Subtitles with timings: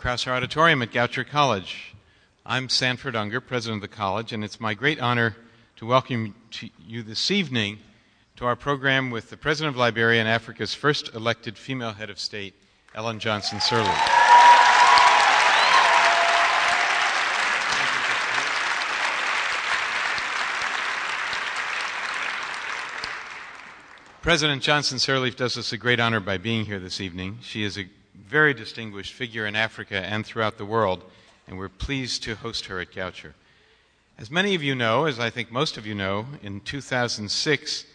[0.00, 1.94] Kraushaar Auditorium at Goucher College.
[2.46, 5.36] I'm Sanford Ungar, president of the college, and it's my great honor
[5.76, 6.34] to welcome
[6.86, 7.80] you this evening
[8.36, 12.18] to our program with the president of Liberia and Africa's first elected female head of
[12.18, 12.54] state,
[12.94, 13.94] Ellen Johnson Sirleaf.
[24.22, 27.40] President Johnson Sirleaf does us a great honor by being here this evening.
[27.42, 27.84] She is a
[28.30, 31.02] very distinguished figure in Africa and throughout the world,
[31.48, 33.34] and we're pleased to host her at Goucher.
[34.18, 37.86] As many of you know, as I think most of you know, in 2006,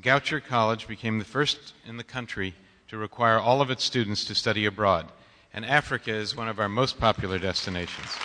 [0.00, 2.54] Goucher College became the first in the country
[2.88, 5.08] to require all of its students to study abroad,
[5.52, 8.16] and Africa is one of our most popular destinations.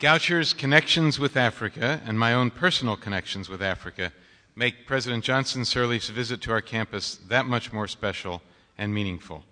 [0.00, 4.12] Goucher's connections with Africa and my own personal connections with Africa
[4.54, 8.42] make President Johnson Sirleaf's visit to our campus that much more special
[8.76, 9.44] and meaningful.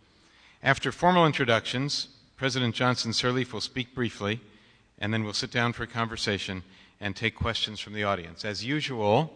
[0.63, 4.41] After formal introductions, President Johnson Sirleaf will speak briefly,
[4.99, 6.63] and then we'll sit down for a conversation
[7.01, 8.45] and take questions from the audience.
[8.45, 9.33] As usual,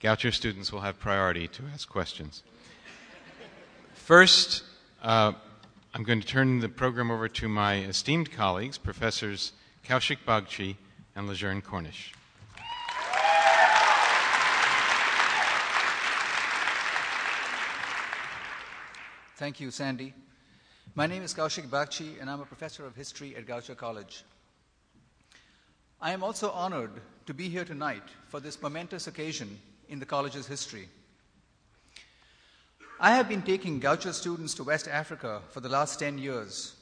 [0.00, 2.42] Goucher students will have priority to ask questions.
[3.94, 4.64] First,
[5.02, 5.32] uh,
[5.92, 9.52] I'm going to turn the program over to my esteemed colleagues, Professors
[9.84, 10.76] Kaushik Bagchi,
[11.16, 12.12] and Lejeune Cornish.
[19.40, 20.12] Thank you, Sandy.
[20.94, 24.22] My name is Kaushik Bagchi, and I'm a professor of history at Goucher College.
[25.98, 26.90] I am also honored
[27.24, 30.90] to be here tonight for this momentous occasion in the college's history.
[33.00, 36.74] I have been taking Goucher students to West Africa for the last 10 years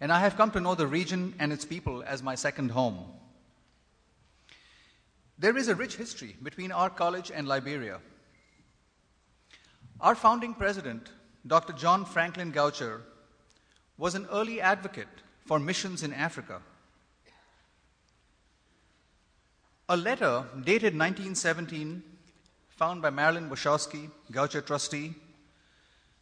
[0.00, 3.06] and I have come to know the region and its people as my second home.
[5.36, 7.98] There is a rich history between our college and Liberia.
[10.00, 11.10] Our founding president,
[11.46, 11.72] Dr.
[11.72, 13.02] John Franklin Goucher,
[13.98, 15.08] was an early advocate
[15.46, 16.60] for missions in Africa.
[19.88, 22.02] A letter dated 1917,
[22.70, 25.14] found by Marilyn Wachowski, Goucher trustee,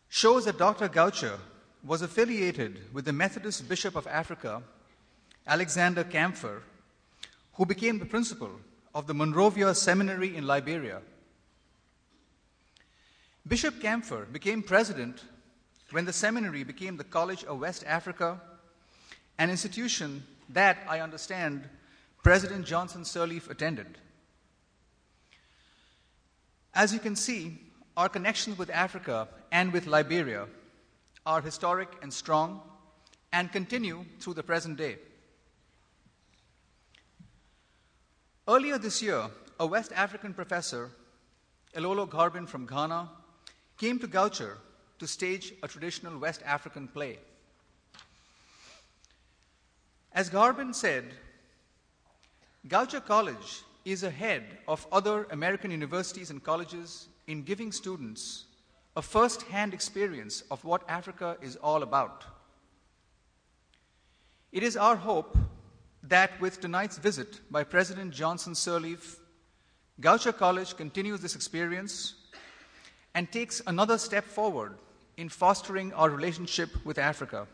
[0.08, 0.88] shows that Dr.
[0.88, 1.38] Goucher
[1.82, 4.62] was affiliated with the Methodist Bishop of Africa,
[5.46, 6.62] Alexander Camphor,
[7.54, 8.50] who became the principal
[8.94, 11.00] of the Monrovia Seminary in Liberia.
[13.46, 15.22] Bishop Camphor became president
[15.90, 18.40] when the seminary became the College of West Africa,
[19.38, 21.68] an institution that, I understand,
[22.22, 23.98] President Johnson Sirleaf attended.
[26.74, 27.58] As you can see,
[27.98, 30.46] our connections with Africa and with Liberia
[31.26, 32.62] are historic and strong
[33.30, 34.96] and continue through the present day.
[38.48, 39.26] Earlier this year,
[39.60, 40.90] a West African professor,
[41.74, 43.10] Elolo Garbin from Ghana,
[43.78, 44.56] came to Goucher
[44.98, 47.18] to stage a traditional West African play.
[50.12, 51.04] As Garbin said,
[52.68, 58.44] Goucher College is ahead of other American universities and colleges in giving students
[58.96, 62.24] a first hand experience of what Africa is all about.
[64.52, 65.36] It is our hope
[66.04, 69.16] that with tonight's visit by President Johnson Sirleaf,
[70.00, 72.14] Goucher College continues this experience
[73.14, 74.74] and takes another step forward
[75.16, 77.46] in fostering our relationship with Africa.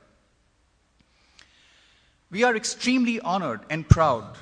[2.31, 4.37] We are extremely honored and proud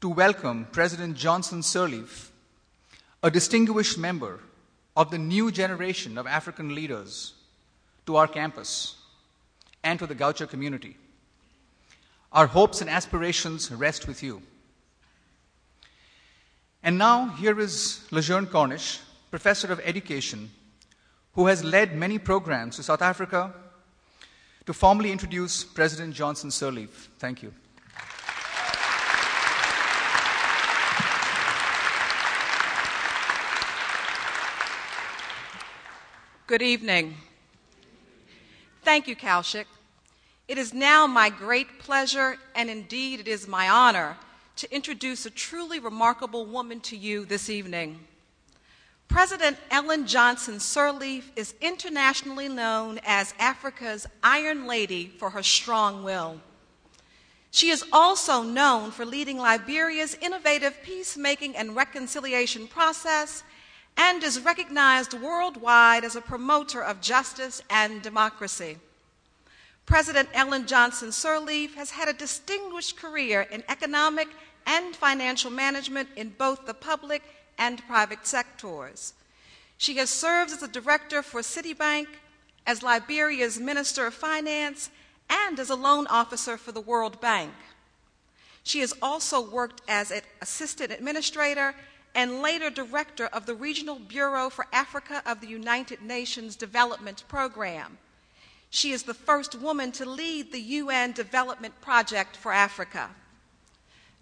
[0.00, 2.30] to welcome President Johnson Sirleaf,
[3.22, 4.40] a distinguished member
[4.96, 7.34] of the new generation of African leaders
[8.06, 8.96] to our campus
[9.84, 10.96] and to the Goucher community.
[12.32, 14.42] Our hopes and aspirations rest with you.
[16.82, 20.50] And now, here is Lejeune Cornish, professor of education,
[21.34, 23.54] who has led many programs to South Africa,
[24.66, 27.08] to formally introduce President Johnson Sirleaf.
[27.18, 27.52] Thank you.
[36.46, 37.14] Good evening.
[38.82, 39.66] Thank you, Kaushik.
[40.48, 44.16] It is now my great pleasure, and indeed it is my honor,
[44.56, 48.00] to introduce a truly remarkable woman to you this evening.
[49.10, 56.40] President Ellen Johnson Sirleaf is internationally known as Africa's Iron Lady for her strong will.
[57.50, 63.42] She is also known for leading Liberia's innovative peacemaking and reconciliation process
[63.96, 68.76] and is recognized worldwide as a promoter of justice and democracy.
[69.86, 74.28] President Ellen Johnson Sirleaf has had a distinguished career in economic
[74.66, 77.24] and financial management in both the public
[77.60, 79.12] and private sectors.
[79.76, 82.08] She has served as a director for Citibank,
[82.66, 84.90] as Liberia's Minister of Finance,
[85.28, 87.52] and as a loan officer for the World Bank.
[88.64, 91.74] She has also worked as an assistant administrator
[92.14, 97.98] and later director of the Regional Bureau for Africa of the United Nations Development Program.
[98.70, 103.10] She is the first woman to lead the UN Development Project for Africa.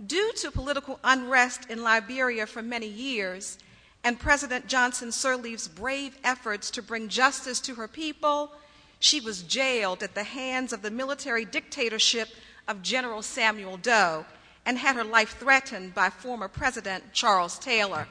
[0.06, 3.58] Due to political unrest in Liberia for many years,
[4.04, 8.52] and President Johnson Sirleaf's brave efforts to bring justice to her people,
[9.00, 12.28] she was jailed at the hands of the military dictatorship
[12.68, 14.24] of General Samuel Doe
[14.64, 18.06] and had her life threatened by former President Charles Taylor.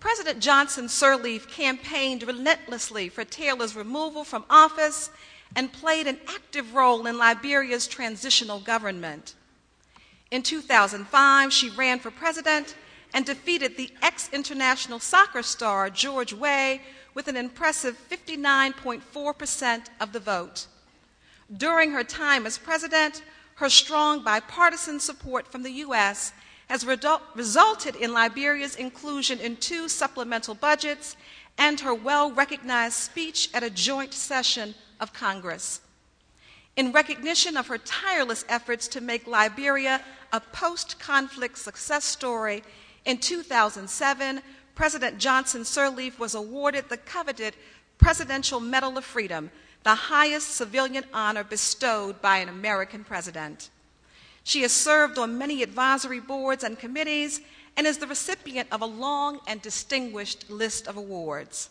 [0.00, 5.10] President Johnson Sirleaf campaigned relentlessly for Taylor's removal from office
[5.54, 9.34] and played an active role in Liberia's transitional government.
[10.32, 12.74] In 2005, she ran for president
[13.12, 16.78] and defeated the ex international soccer star George Weah
[17.12, 20.68] with an impressive 59.4% of the vote.
[21.54, 23.22] During her time as president,
[23.56, 26.32] her strong bipartisan support from the U.S.
[26.70, 31.14] has redu- resulted in Liberia's inclusion in two supplemental budgets
[31.58, 35.82] and her well recognized speech at a joint session of Congress
[36.76, 40.00] in recognition of her tireless efforts to make Liberia
[40.32, 42.62] a post conflict success story,
[43.04, 44.40] in 2007,
[44.74, 47.54] President Johnson Sirleaf was awarded the coveted
[47.98, 49.50] Presidential Medal of Freedom,
[49.84, 53.70] the highest civilian honor bestowed by an American president.
[54.44, 57.40] She has served on many advisory boards and committees
[57.76, 61.70] and is the recipient of a long and distinguished list of awards.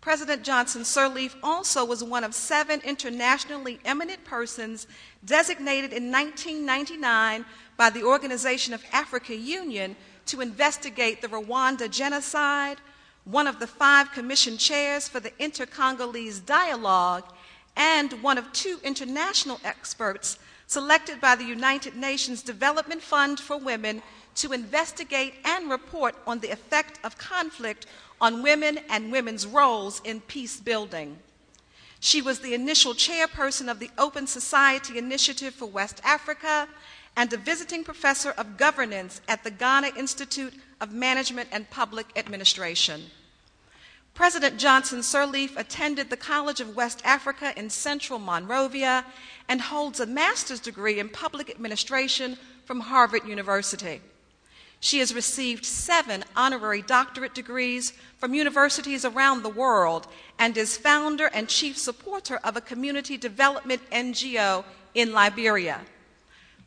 [0.00, 4.86] President Johnson Sirleaf also was one of seven internationally eminent persons
[5.24, 7.44] designated in 1999
[7.76, 9.96] by the Organization of Africa Union
[10.26, 12.78] to investigate the Rwanda genocide,
[13.24, 17.24] one of the five commission chairs for the Inter-Congolese Dialogue,
[17.76, 24.02] and one of two international experts selected by the United Nations Development Fund for Women
[24.36, 27.86] to investigate and report on the effect of conflict
[28.20, 31.18] on women and women's roles in peace building.
[32.00, 36.68] She was the initial chairperson of the Open Society Initiative for West Africa
[37.16, 43.04] and a visiting professor of governance at the Ghana Institute of Management and Public Administration.
[44.12, 49.04] President Johnson Sirleaf attended the College of West Africa in central Monrovia
[49.48, 54.00] and holds a master's degree in public administration from Harvard University.
[54.80, 60.06] She has received seven honorary doctorate degrees from universities around the world
[60.38, 64.64] and is founder and chief supporter of a community development NGO
[64.94, 65.80] in Liberia.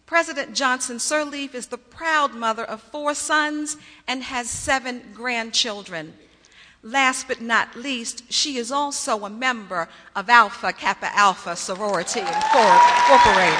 [0.10, 3.78] President Johnson Sirleaf is the proud mother of four sons
[4.08, 6.16] and has seven grandchildren.
[6.82, 13.60] Last but not least, she is also a member of Alpha Kappa Alpha Sorority Incorporated.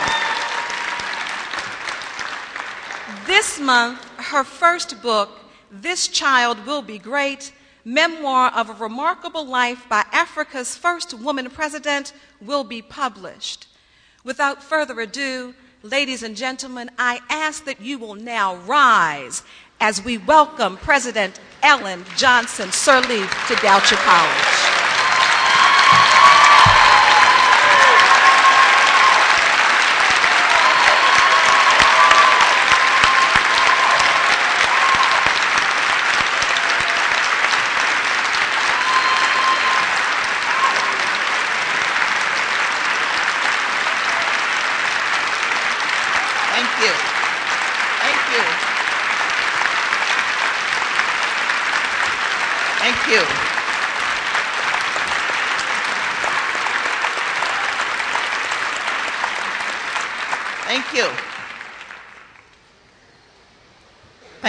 [3.28, 5.30] This month, her first book,
[5.72, 7.54] This Child Will Be Great
[7.86, 12.12] Memoir of a Remarkable Life by Africa's First Woman President,
[12.42, 13.68] will be published.
[14.24, 15.54] Without further ado,
[15.84, 19.44] ladies and gentlemen, I ask that you will now rise
[19.80, 24.69] as we welcome President Ellen Johnson Sirleaf to Goucher College.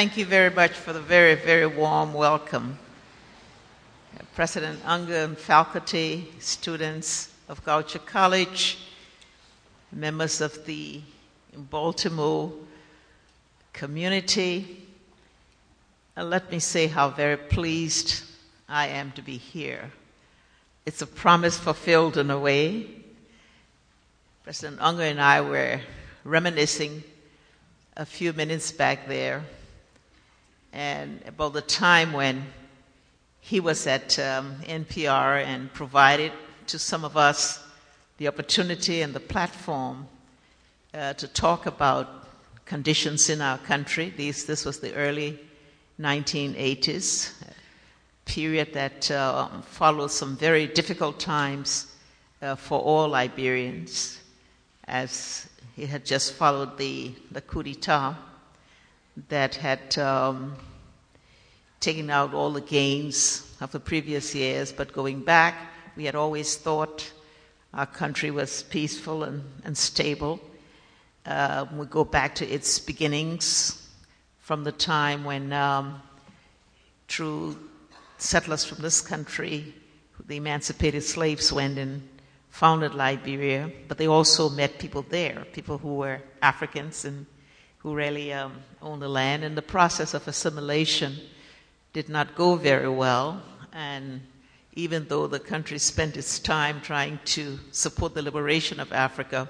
[0.00, 2.78] Thank you very much for the very, very warm welcome.
[4.34, 8.78] President Ungar and faculty, students of Goucher College,
[9.92, 11.02] members of the
[11.54, 12.50] Baltimore
[13.74, 14.86] community,
[16.16, 18.22] and let me say how very pleased
[18.70, 19.92] I am to be here.
[20.86, 22.86] It's a promise fulfilled in a way.
[24.44, 25.78] President Ungar and I were
[26.24, 27.02] reminiscing
[27.98, 29.44] a few minutes back there
[30.72, 32.46] and about the time when
[33.40, 36.32] he was at um, NPR and provided
[36.66, 37.62] to some of us
[38.18, 40.06] the opportunity and the platform
[40.94, 42.28] uh, to talk about
[42.66, 44.12] conditions in our country.
[44.16, 45.40] These, this was the early
[45.98, 47.32] 1980s.
[48.30, 51.92] period that uh, followed some very difficult times
[52.42, 54.20] uh, for all Liberians,
[54.86, 58.14] as it had just followed the, the coup d'etat
[59.28, 60.56] that had um,
[61.80, 64.72] taken out all the gains of the previous years.
[64.72, 65.54] But going back,
[65.96, 67.12] we had always thought
[67.74, 70.40] our country was peaceful and, and stable.
[71.26, 73.88] Uh, we go back to its beginnings
[74.38, 76.00] from the time when um,
[77.06, 77.56] true
[78.18, 79.74] settlers from this country,
[80.26, 82.06] the emancipated slaves, went and
[82.50, 87.26] founded Liberia, but they also met people there, people who were Africans and
[87.80, 89.44] who really um, owned the land.
[89.44, 91.16] And the process of assimilation
[91.92, 93.42] did not go very well.
[93.72, 94.20] And
[94.74, 99.48] even though the country spent its time trying to support the liberation of Africa,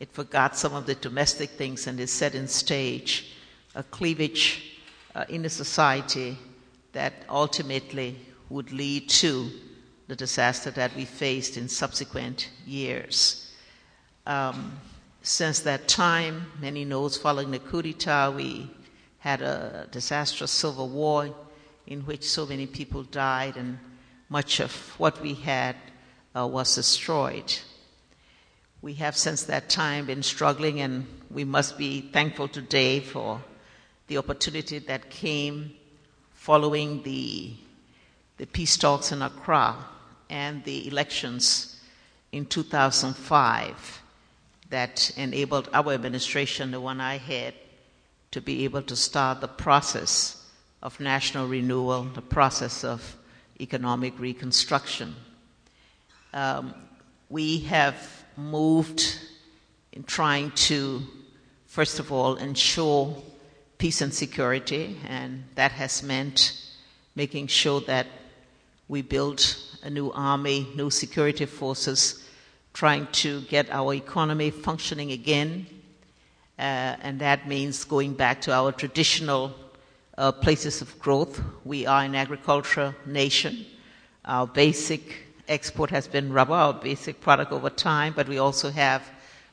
[0.00, 3.32] it forgot some of the domestic things and it set in stage
[3.74, 4.78] a cleavage
[5.14, 6.36] uh, in a society
[6.92, 8.16] that ultimately
[8.48, 9.50] would lead to
[10.08, 13.52] the disaster that we faced in subsequent years.
[14.26, 14.78] Um,
[15.28, 18.70] since that time, many knows following the coup d'etat, we
[19.18, 21.34] had a disastrous civil war
[21.86, 23.78] in which so many people died and
[24.30, 25.76] much of what we had
[26.34, 27.58] uh, was destroyed.
[28.80, 33.42] We have since that time been struggling, and we must be thankful today for
[34.06, 35.74] the opportunity that came
[36.32, 37.52] following the,
[38.38, 39.76] the peace talks in Accra
[40.30, 41.78] and the elections
[42.32, 44.02] in 2005
[44.70, 47.54] that enabled our administration, the one I had,
[48.30, 50.44] to be able to start the process
[50.82, 53.16] of national renewal, the process of
[53.60, 55.14] economic reconstruction.
[56.32, 56.74] Um,
[57.30, 59.18] we have moved
[59.92, 61.02] in trying to,
[61.66, 63.16] first of all, ensure
[63.78, 66.52] peace and security, and that has meant
[67.14, 68.06] making sure that
[68.88, 72.27] we build a new army, new security forces,
[72.78, 75.66] trying to get our economy functioning again.
[76.56, 79.52] Uh, and that means going back to our traditional
[80.16, 81.42] uh, places of growth.
[81.64, 83.66] We are an agriculture nation.
[84.24, 85.02] Our basic
[85.48, 89.02] export has been rubber, our basic product over time, but we also have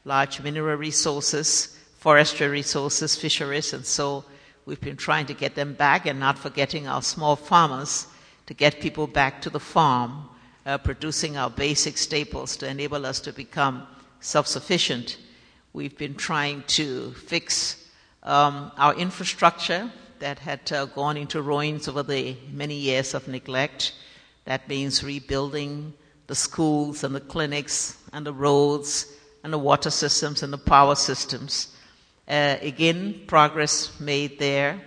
[0.06, 4.24] large mineral resources forestry resources, fisheries, and so
[4.68, 8.06] we've been trying to get them back and not forgetting our small farmers
[8.46, 10.30] to get people back to the farm,
[10.66, 13.86] uh, producing our basic staples to enable us to become
[14.20, 15.18] self sufficient.
[15.74, 17.86] We've been trying to fix
[18.24, 23.94] um, our infrastructure that had uh, gone into ruins over the many years of neglect.
[24.46, 25.94] That means rebuilding
[26.28, 29.06] the schools and the clinics and the roads
[29.44, 31.76] and the water systems and the power systems.
[32.28, 34.82] Uh, again, progress made there.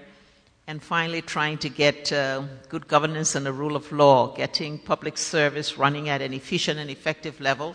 [0.69, 5.17] And finally, trying to get uh, good governance and the rule of law, getting public
[5.17, 7.75] service running at an efficient and effective level,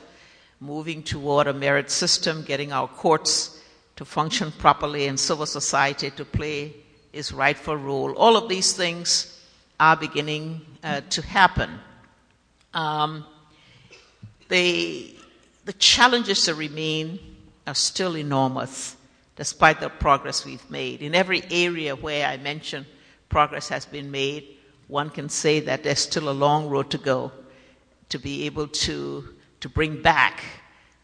[0.59, 3.59] moving toward a merit system, getting our courts
[3.95, 6.71] to function properly, and civil society to play
[7.11, 8.13] its rightful role.
[8.13, 9.41] All of these things
[9.79, 11.71] are beginning uh, to happen.
[12.75, 13.25] Um,
[14.49, 15.15] the,
[15.65, 17.17] the challenges that remain
[17.65, 18.95] are still enormous
[19.35, 21.01] despite the progress we've made.
[21.01, 22.85] In every area where I mention
[23.29, 24.47] progress has been made,
[24.87, 27.31] one can say that there's still a long road to go
[28.09, 29.27] to be able to,
[29.61, 30.43] to bring back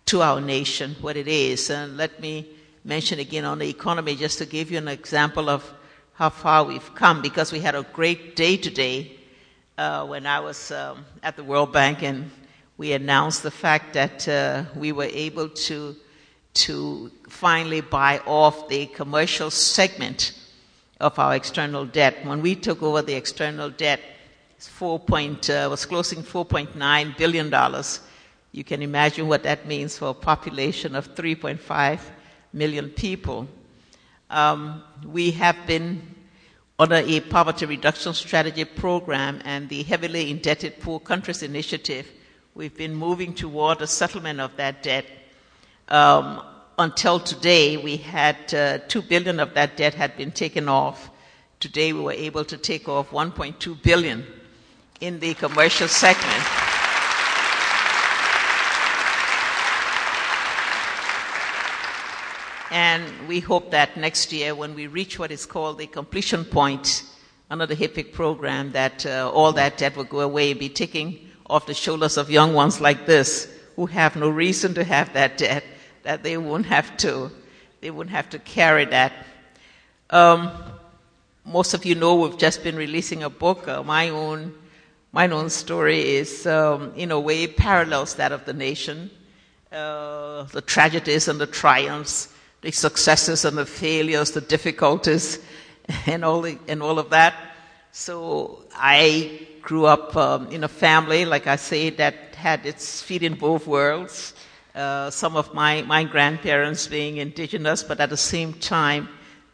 [0.05, 1.69] to our nation what it is.
[1.69, 2.47] And let me
[2.83, 5.73] mention again on the economy, just to give you an example of
[6.13, 9.17] how far we've come, because we had a great day today
[9.77, 12.29] uh, when I was um, at the World Bank and
[12.77, 15.95] we announced the fact that uh, we were able to
[16.53, 20.33] to finally buy off the commercial segment
[20.99, 22.25] of our external debt.
[22.25, 24.01] When we took over the external debt,
[25.07, 27.83] point, uh, was closing $4.9 billion.
[28.51, 31.99] You can imagine what that means for a population of 3.5
[32.51, 33.47] million people.
[34.29, 36.15] Um, we have been
[36.77, 42.07] under a poverty reduction strategy program and the heavily indebted poor countries initiative.
[42.55, 45.05] We've been moving toward a settlement of that debt
[45.89, 46.41] um,
[46.77, 51.09] until today, we had uh, 2 billion of that debt had been taken off.
[51.59, 54.25] Today, we were able to take off 1.2 billion
[55.01, 56.43] in the commercial segment.
[62.71, 67.03] And we hope that next year, when we reach what is called the completion point
[67.49, 71.19] under the HIPC program, that uh, all that debt will go away be taken
[71.49, 75.37] off the shoulders of young ones like this who have no reason to have that
[75.39, 75.63] debt
[76.09, 77.29] that they won't have to,
[77.81, 79.13] they wouldn't have to carry that.
[80.09, 80.49] Um,
[81.45, 84.55] most of you know we've just been releasing a book, uh, my own
[85.11, 89.11] my own story is, um, in a way, parallels that of the nation.
[89.71, 95.37] Uh, the tragedies and the triumphs, the successes and the failures, the difficulties,
[96.07, 97.35] and all, the, and all of that.
[97.91, 103.21] So I grew up um, in a family, like I say, that had its feet
[103.21, 104.33] in both worlds.
[104.79, 109.09] Uh, some of my, my grandparents being indigenous, but at the same time,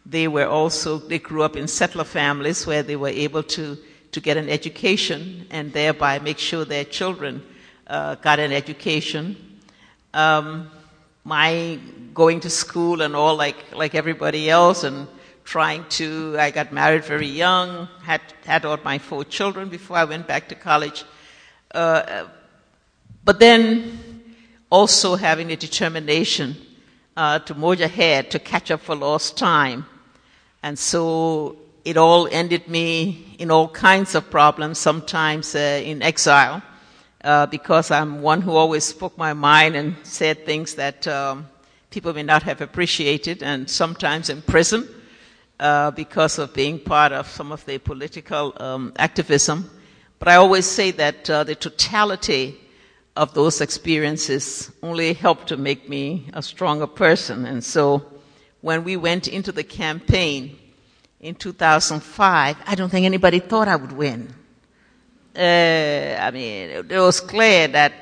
[0.06, 3.76] they were also, they grew up in settler families where they were able to,
[4.12, 7.42] to get an education and thereby make sure their children
[7.88, 9.36] uh, got an education.
[10.14, 10.70] Um,
[11.24, 11.80] my
[12.14, 15.08] going to school and all like, like everybody else and
[15.44, 20.04] trying to, I got married very young, had, had all my four children before I
[20.04, 21.04] went back to college.
[21.74, 22.28] Uh,
[23.24, 24.15] but then
[24.70, 26.56] also having a determination
[27.18, 29.86] uh, to move ahead, to catch up for lost time.
[30.64, 36.62] And so it all ended me in all kinds of problems, sometimes uh, in exile,
[37.24, 41.48] uh, because I'm one who always spoke my mind and said things that um,
[41.92, 44.88] people may not have appreciated, and sometimes in prison
[45.60, 49.70] uh, because of being part of some of the political um, activism.
[50.18, 52.60] But I always say that uh, the totality
[53.16, 57.46] of those experiences only helped to make me a stronger person.
[57.46, 58.06] And so
[58.62, 60.58] when we went into the campaign
[61.22, 64.34] in 2005, I don't think anybody thought I would win.
[65.36, 67.94] Uh, I mean, it was clear that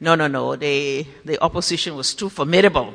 [0.00, 2.94] no, no, no, the, the opposition was too formidable.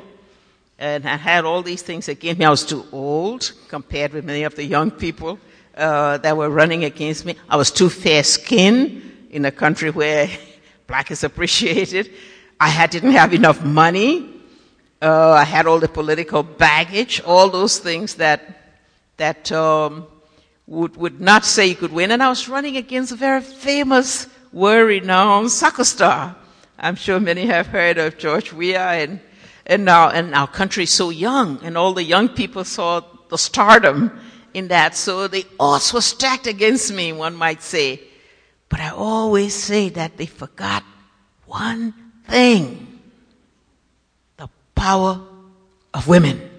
[0.78, 2.44] And I had all these things against me.
[2.44, 5.38] I was too old compared with many of the young people
[5.76, 7.36] uh, that were running against me.
[7.48, 10.28] I was too fair skinned in a country where
[10.86, 12.12] black is appreciated.
[12.58, 14.30] I had, didn't have enough money.
[15.02, 18.40] Uh, I had all the political baggage, all those things that,
[19.18, 20.06] that um,
[20.66, 22.10] would, would not say you could win.
[22.10, 26.34] And I was running against a very famous, world-renowned soccer star.
[26.78, 29.20] I'm sure many have heard of George Weah and,
[29.66, 34.18] and now, and our country so young and all the young people saw the stardom
[34.54, 34.96] in that.
[34.96, 38.00] So the odds were stacked against me, one might say.
[38.68, 40.82] But I always say that they forgot
[41.46, 41.94] one
[42.26, 43.00] thing
[44.36, 45.20] the power
[45.94, 46.50] of women.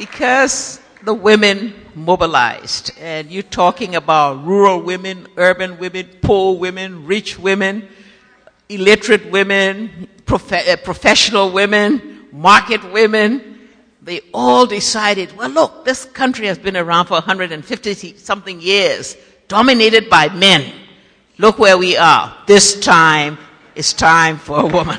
[0.00, 2.92] because the women mobilized.
[3.00, 7.88] And you're talking about rural women, urban women, poor women, rich women,
[8.68, 13.50] illiterate women, prof- uh, professional women, market women,
[14.02, 19.16] they all decided, well, look, this country has been around for 150 something years,
[19.48, 20.72] dominated by men.
[21.38, 22.34] Look where we are.
[22.46, 23.38] This time,
[23.74, 24.98] it's time for a woman.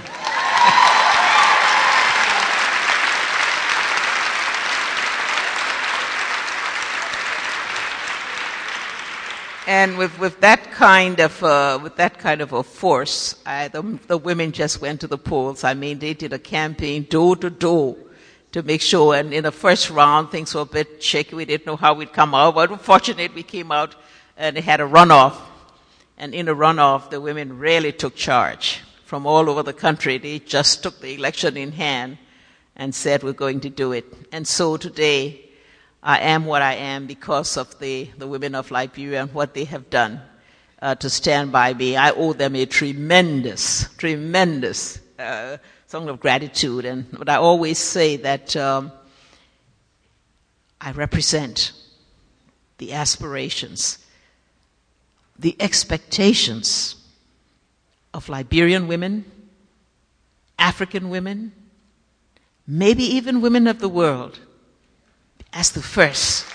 [9.67, 13.99] And with, with that kind of uh, with that kind of a force, I, the,
[14.07, 15.63] the women just went to the polls.
[15.63, 17.95] I mean, they did a campaign door to door
[18.53, 19.15] to make sure.
[19.15, 21.35] And in the first round, things were a bit shaky.
[21.35, 23.95] We didn't know how we'd come out, but fortunately, we came out
[24.35, 25.37] and had a runoff.
[26.17, 30.17] And in the runoff, the women really took charge from all over the country.
[30.17, 32.17] They just took the election in hand
[32.75, 35.50] and said, "We're going to do it." And so today
[36.03, 39.65] I am what I am because of the, the women of Liberia and what they
[39.65, 40.21] have done
[40.81, 41.95] uh, to stand by me.
[41.95, 46.85] I owe them a tremendous, tremendous uh, song of gratitude.
[46.85, 48.91] And but I always say that um,
[50.79, 51.71] I represent
[52.79, 53.99] the aspirations,
[55.37, 56.95] the expectations
[58.11, 59.23] of Liberian women,
[60.57, 61.51] African women,
[62.65, 64.39] maybe even women of the world
[65.53, 66.45] as the first.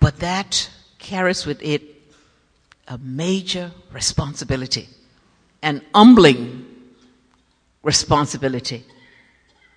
[0.00, 1.82] But that carries with it
[2.88, 4.88] a major responsibility,
[5.62, 6.64] an humbling
[7.82, 8.84] responsibility.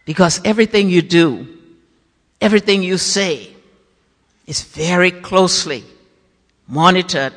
[0.06, 1.47] Because everything you do,
[2.39, 3.49] everything you say,
[4.45, 5.84] is very closely
[6.67, 7.34] monitored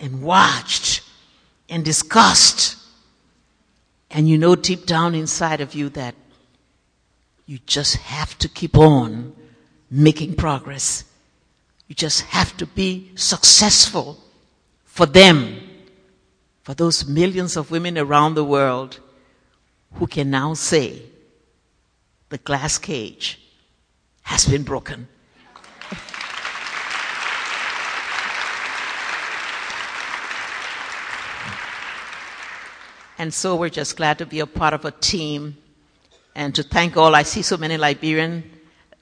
[0.00, 1.01] and watched
[1.72, 2.76] and disgust.
[4.10, 6.14] And you know deep down inside of you that
[7.46, 9.34] you just have to keep on
[9.90, 11.04] making progress.
[11.88, 14.18] You just have to be successful
[14.84, 15.60] for them,
[16.62, 19.00] for those millions of women around the world
[19.94, 21.02] who can now say,
[22.28, 23.40] the glass cage
[24.22, 25.08] has been broken.
[33.18, 35.56] And so we're just glad to be a part of a team
[36.34, 37.14] and to thank all.
[37.14, 38.42] I see so many Liberian,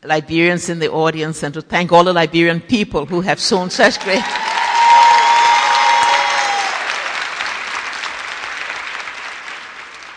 [0.03, 4.01] Liberians in the audience and to thank all the Liberian people who have shown such
[4.01, 4.23] great.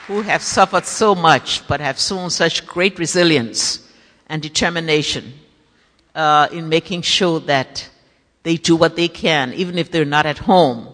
[0.08, 3.80] who have suffered so much but have shown such great resilience
[4.28, 5.34] and determination
[6.14, 7.90] uh, in making sure that
[8.44, 10.88] they do what they can, even if they're not at home,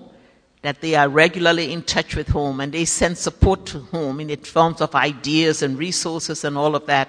[0.61, 4.27] that they are regularly in touch with home and they send support to home in
[4.27, 7.07] the forms of ideas and resources and all of that.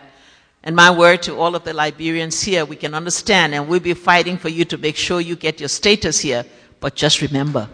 [0.62, 3.94] And my word to all of the Liberians here, we can understand and we'll be
[3.94, 6.44] fighting for you to make sure you get your status here.
[6.78, 7.68] But just remember,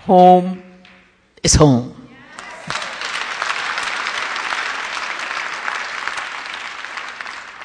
[0.00, 0.62] home
[1.42, 1.94] is home.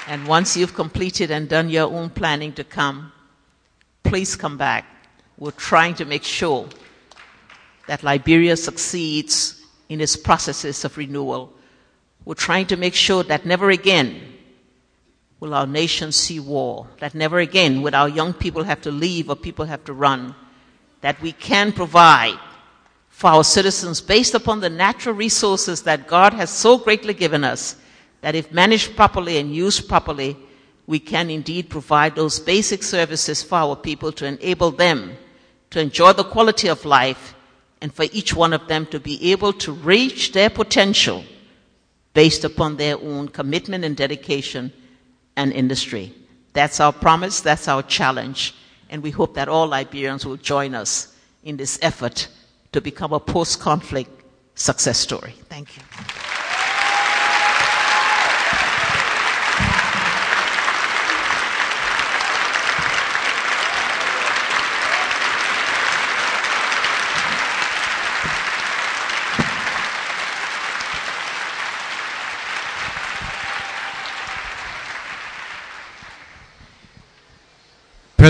[0.08, 3.12] And once you've completed and done your own planning to come,
[4.04, 4.99] please come back
[5.40, 6.68] we're trying to make sure
[7.88, 11.54] that Liberia succeeds in its processes of renewal.
[12.26, 14.22] We're trying to make sure that never again
[15.40, 19.30] will our nation see war, that never again will our young people have to leave
[19.30, 20.36] or people have to run,
[21.00, 22.38] that we can provide
[23.08, 27.78] for our citizens based upon the natural resources that God has so greatly given us,
[28.20, 30.36] that if managed properly and used properly,
[30.86, 35.16] we can indeed provide those basic services for our people to enable them
[35.72, 37.36] to enjoy the quality of life
[37.82, 41.24] and for each one of them to be able to reach their potential
[42.14, 44.72] based upon their own commitment and dedication
[45.36, 46.14] and industry.
[46.54, 48.56] That's our promise, that's our challenge,
[48.90, 52.28] and we hope that all Liberians will join us in this effort
[52.72, 54.10] to become a post conflict
[54.56, 55.34] success story.
[55.48, 55.84] Thank you.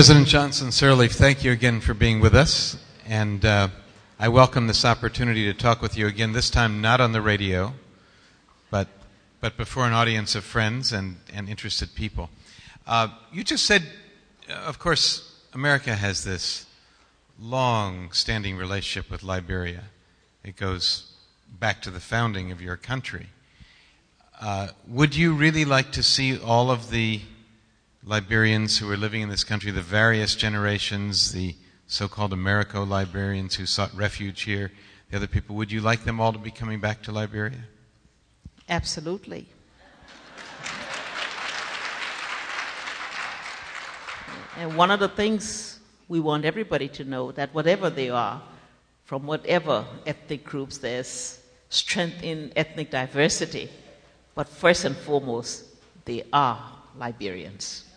[0.00, 2.78] President Johnson Sirleaf, thank you again for being with us.
[3.06, 3.68] And uh,
[4.18, 7.74] I welcome this opportunity to talk with you again, this time not on the radio,
[8.70, 8.88] but,
[9.42, 12.30] but before an audience of friends and, and interested people.
[12.86, 13.82] Uh, you just said,
[14.48, 16.64] of course, America has this
[17.38, 19.82] long standing relationship with Liberia.
[20.42, 21.12] It goes
[21.58, 23.26] back to the founding of your country.
[24.40, 27.20] Uh, would you really like to see all of the
[28.04, 31.54] Liberians who were living in this country, the various generations, the
[31.86, 34.72] so called Americo Liberians who sought refuge here,
[35.10, 37.64] the other people, would you like them all to be coming back to Liberia?
[38.68, 39.46] Absolutely.
[44.56, 48.40] And one of the things we want everybody to know that whatever they are,
[49.04, 53.68] from whatever ethnic groups, there's strength in ethnic diversity.
[54.34, 55.64] But first and foremost,
[56.04, 56.60] they are
[56.96, 57.89] Liberians.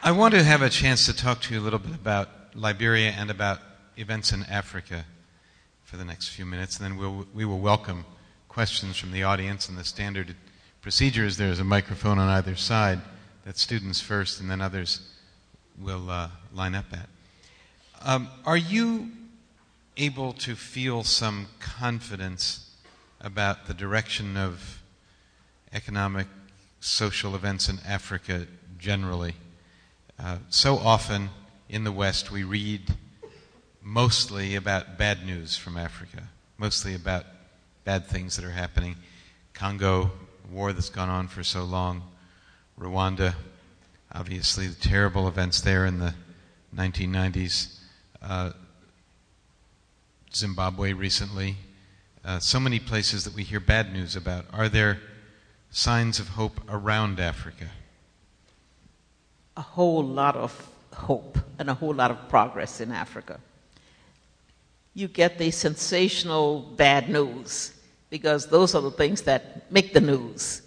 [0.00, 3.10] I want to have a chance to talk to you a little bit about Liberia
[3.10, 3.58] and about
[3.96, 5.04] events in Africa
[5.82, 8.04] for the next few minutes, and then we'll, we will welcome
[8.48, 9.68] questions from the audience.
[9.68, 10.36] And the standard
[10.82, 13.00] procedure is there is a microphone on either side
[13.44, 15.00] that students first, and then others
[15.80, 17.08] will uh, line up at.
[18.00, 19.10] Um, are you
[19.96, 22.70] able to feel some confidence
[23.20, 24.80] about the direction of
[25.72, 26.28] economic,
[26.78, 28.46] social events in Africa
[28.78, 29.34] generally?
[30.18, 31.30] Uh, so often
[31.68, 32.94] in the West, we read
[33.82, 36.24] mostly about bad news from Africa,
[36.56, 37.24] mostly about
[37.84, 38.96] bad things that are happening.
[39.54, 40.10] Congo,
[40.50, 42.02] war that's gone on for so long.
[42.78, 43.34] Rwanda,
[44.12, 46.14] obviously, the terrible events there in the
[46.74, 47.78] 1990s.
[48.20, 48.50] Uh,
[50.34, 51.56] Zimbabwe recently.
[52.24, 54.46] Uh, so many places that we hear bad news about.
[54.52, 54.98] Are there
[55.70, 57.70] signs of hope around Africa?
[59.58, 60.52] A whole lot of
[60.94, 63.40] hope and a whole lot of progress in Africa.
[64.94, 67.74] You get the sensational bad news
[68.08, 70.62] because those are the things that make the news.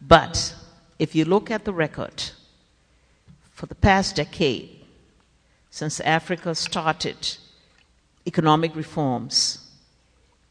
[0.00, 0.54] But
[0.98, 2.30] if you look at the record
[3.52, 4.84] for the past decade,
[5.70, 7.36] since Africa started
[8.26, 9.70] economic reforms,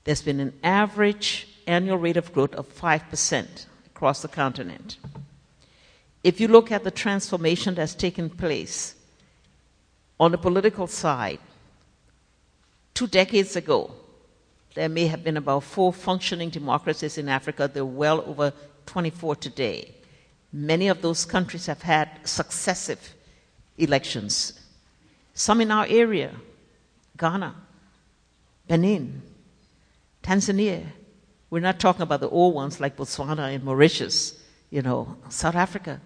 [0.06, 4.98] there's been an average annual rate of growth of 5% across the continent
[6.24, 8.96] if you look at the transformation that's taken place
[10.20, 11.40] on the political side,
[12.94, 13.92] two decades ago,
[14.76, 17.70] there may have been about four functioning democracies in Africa.
[17.72, 18.54] There are well over
[18.86, 19.94] 24 today.
[20.52, 23.14] Many of those countries have had successive
[23.78, 24.60] elections.
[25.34, 26.34] Some in our area
[27.18, 27.56] Ghana,
[28.68, 29.22] Benin,
[30.24, 30.86] Tanzania.
[31.50, 34.39] We're not talking about the old ones like Botswana and Mauritius,
[34.70, 36.00] you know, South Africa.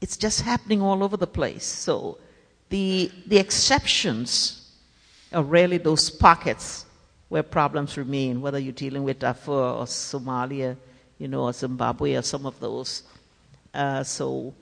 [0.00, 1.64] It's just happening all over the place.
[1.64, 2.18] So
[2.68, 4.72] the, the exceptions
[5.32, 6.86] are really those pockets
[7.28, 10.76] where problems remain, whether you're dealing with Darfur or Somalia,
[11.18, 13.02] you know, or Zimbabwe or some of those.
[13.72, 14.54] Uh, so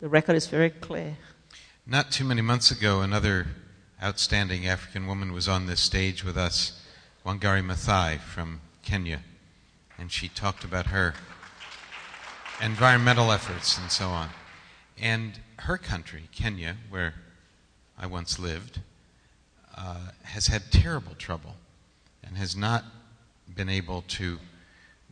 [0.00, 1.16] the record is very clear.
[1.86, 3.46] Not too many months ago, another
[4.02, 6.80] outstanding African woman was on this stage with us,
[7.26, 9.22] Wangari Maathai from Kenya,
[9.98, 11.14] and she talked about her
[12.62, 14.30] environmental efforts and so on.
[15.00, 17.14] And her country, Kenya, where
[17.98, 18.80] I once lived,
[19.76, 21.56] uh, has had terrible trouble
[22.22, 22.84] and has not
[23.54, 24.38] been able to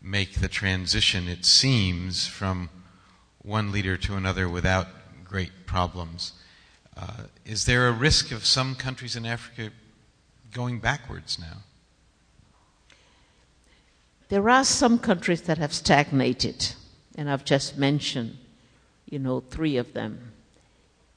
[0.02, 2.68] make the transition, it seems, from
[3.42, 4.88] one leader to another without
[5.24, 6.32] great problems.
[6.96, 9.70] Uh, is there a risk of some countries in Africa
[10.52, 11.59] going backwards now?
[14.28, 16.74] There are some countries that have stagnated,
[17.16, 18.37] and I've just mentioned,
[19.07, 20.33] you know, three of them.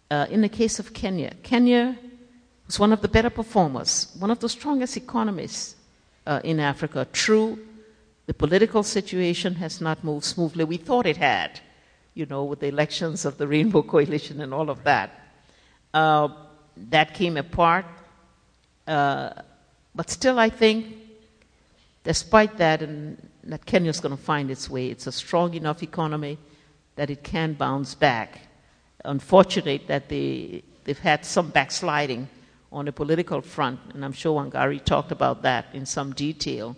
[0.10, 1.98] Uh, in the case of Kenya, Kenya
[2.66, 5.76] was one of the better performers, one of the strongest economies
[6.26, 7.08] uh, in Africa.
[7.12, 7.60] True,
[8.26, 10.64] the political situation has not moved smoothly.
[10.64, 11.60] We thought it had,
[12.14, 15.12] you know, with the elections of the Rainbow Coalition and all of that.
[15.94, 16.30] Uh,
[16.90, 17.86] that came apart.
[18.88, 19.34] Uh,
[19.94, 20.96] but still, I think,
[22.04, 24.88] despite that, and that Kenya is going to find its way.
[24.88, 26.38] It's a strong enough economy
[26.96, 28.42] that it can bounce back.
[29.06, 32.28] Unfortunate that they, they've had some backsliding
[32.72, 36.76] on the political front, and I'm sure Wangari talked about that in some detail.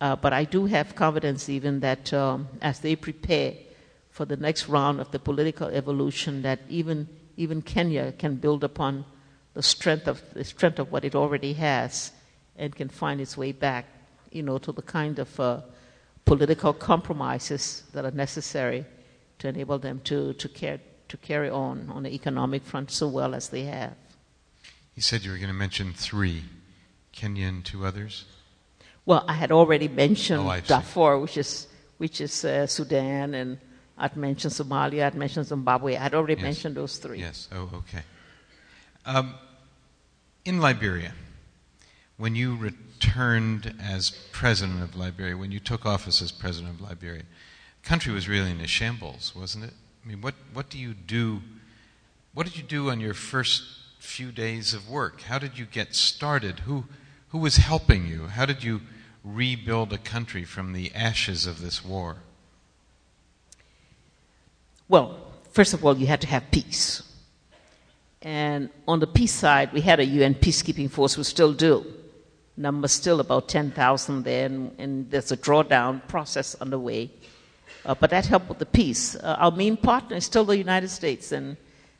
[0.00, 3.54] Uh, but I do have confidence even that um, as they prepare
[4.10, 9.04] for the next round of the political evolution, that even even Kenya can build upon
[9.54, 12.12] the strength of the strength of what it already has,
[12.56, 13.86] and can find its way back,
[14.30, 15.60] you know, to the kind of uh,
[16.26, 18.84] political compromises that are necessary
[19.38, 23.34] to enable them to to care to carry on on the economic front so well
[23.34, 23.94] as they have.
[24.94, 26.42] You said you were going to mention three,
[27.12, 28.24] Kenya and two others.
[29.06, 30.60] Well, I had already mentioned Oh.
[30.66, 33.58] Darfur, which is which is uh, Sudan, and
[33.96, 35.96] I'd mentioned Somalia, I'd mentioned Zimbabwe.
[35.96, 36.42] I'd already Yes.
[36.42, 37.20] mentioned those three.
[37.20, 37.48] Yes.
[37.52, 38.02] Oh, okay.
[39.06, 39.34] Um,
[40.44, 41.12] in Liberia,
[42.16, 42.56] when you
[42.96, 47.22] returned as president of Liberia, when you took office as president of Liberia,
[47.82, 49.74] the country was really in a shambles, wasn't it?
[50.04, 51.42] I mean, what, what do you do?
[52.32, 53.64] What did you do on your first
[53.98, 55.22] few days of work?
[55.22, 56.60] How did you get started?
[56.60, 56.84] Who,
[57.28, 58.28] who was helping you?
[58.28, 58.80] How did you
[59.24, 62.18] rebuild a country from the ashes of this war?
[64.88, 65.18] Well,
[65.52, 67.02] first of all, you had to have peace.
[68.22, 71.95] And on the peace side, we had a UN peacekeeping force, we still do.
[72.56, 77.10] Number still about 10,000 there, and, and there's a drawdown process underway.
[77.84, 79.14] Uh, but that helped with the peace.
[79.14, 81.56] Uh, our main partner is still the United States, and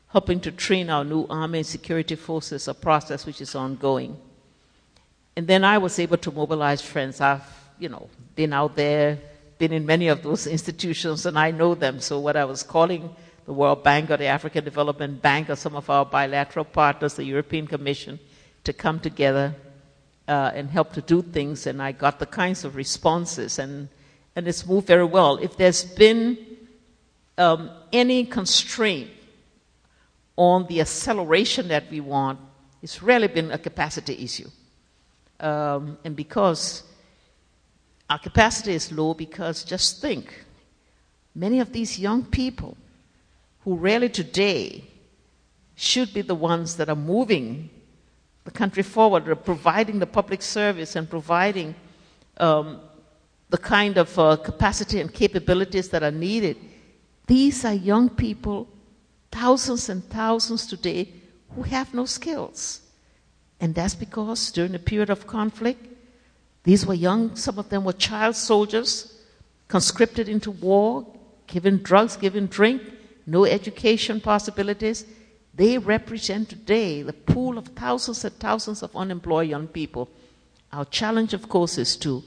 [0.07, 4.17] helping to train our new army and security forces, a process which is ongoing.
[5.35, 7.21] And then I was able to mobilize friends.
[7.21, 7.43] I've,
[7.77, 9.19] you know, been out there,
[9.59, 11.99] been in many of those institutions, and I know them.
[11.99, 13.15] So what I was calling
[13.45, 17.23] the World Bank or the African Development Bank or some of our bilateral partners, the
[17.23, 18.19] European Commission,
[18.63, 19.55] to come together
[20.27, 21.67] uh, and help to do things.
[21.67, 23.89] And I got the kinds of responses, and,
[24.35, 25.37] and it's moved very well.
[25.37, 26.37] If there's been
[27.37, 29.09] um, any constraint
[30.35, 32.39] on the acceleration that we want,
[32.81, 34.49] it's really been a capacity issue.
[35.39, 36.83] Um, and because
[38.09, 40.45] our capacity is low, because just think,
[41.35, 42.77] many of these young people
[43.63, 44.83] who really today
[45.75, 47.69] should be the ones that are moving
[48.47, 51.75] the country forward, providing the public service and providing
[52.37, 52.79] um,
[53.49, 56.55] the kind of uh, capacity and capabilities that are needed.
[57.25, 58.69] These are young people,
[59.33, 61.11] thousands and thousands today,
[61.55, 62.79] who have no skills.
[63.59, 65.85] And that's because during the period of conflict,
[66.63, 69.23] these were young, some of them were child soldiers,
[69.67, 71.05] conscripted into war,
[71.47, 72.81] given drugs, given drink,
[73.25, 75.03] no education possibilities.
[75.57, 80.07] They represent today the pool of thousands and thousands of unemployed young people.
[80.71, 82.23] Our challenge, of course, is to,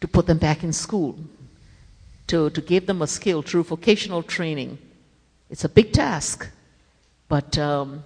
[0.00, 1.16] to put them back in school,
[2.26, 4.78] to, to give them a skill through vocational training.
[5.48, 6.50] It's a big task,
[7.28, 8.02] but um,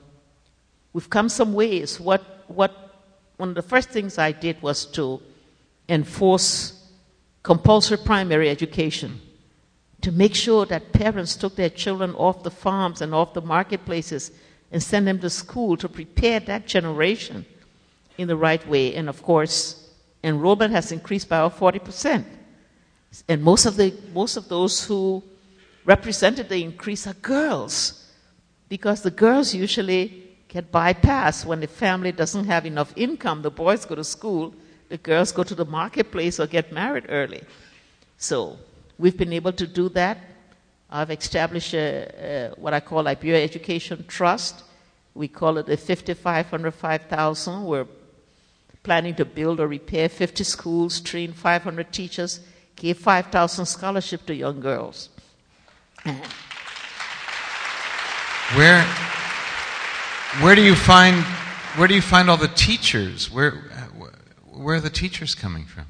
[0.93, 1.99] we've come some ways.
[1.99, 3.01] What, what,
[3.39, 5.23] one of the first things I did was to
[5.89, 6.87] enforce
[7.43, 9.23] compulsory primary education,
[10.03, 14.33] to make sure that parents took their children off the farms and off the marketplaces
[14.73, 17.45] and send them to school to prepare that generation
[18.19, 18.95] in the right way.
[18.95, 19.91] And of course,
[20.23, 22.25] enrollment has increased by about 40%.
[23.29, 25.23] And most of, the, most of those who
[25.85, 28.09] represented the increase are girls,
[28.69, 33.43] because the girls usually get bypassed when the family doesn't have enough income.
[33.43, 34.55] The boys go to school,
[34.89, 37.43] the girls go to the marketplace or get married early.
[38.19, 38.59] So
[38.99, 40.19] we've been able to do that.
[40.91, 44.65] I've established a, a, what I call Liberia Education Trust.
[45.15, 47.65] We call it the 5500 5000.
[47.65, 47.87] We're
[48.83, 52.41] planning to build or repair 50 schools, train 500 teachers,
[52.75, 55.11] give 5,000 scholarship to young girls.
[58.57, 58.83] Where,
[60.41, 61.25] where do you find
[61.77, 63.31] where do you find all the teachers?
[63.31, 63.53] Where
[64.51, 65.85] where are the teachers coming from?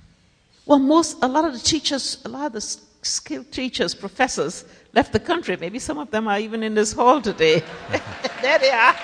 [0.66, 2.60] Well, most a lot of the teachers, a lot of the
[3.02, 5.56] skilled teachers, professors left the country.
[5.56, 7.62] Maybe some of them are even in this hall today.
[8.42, 8.94] there they are.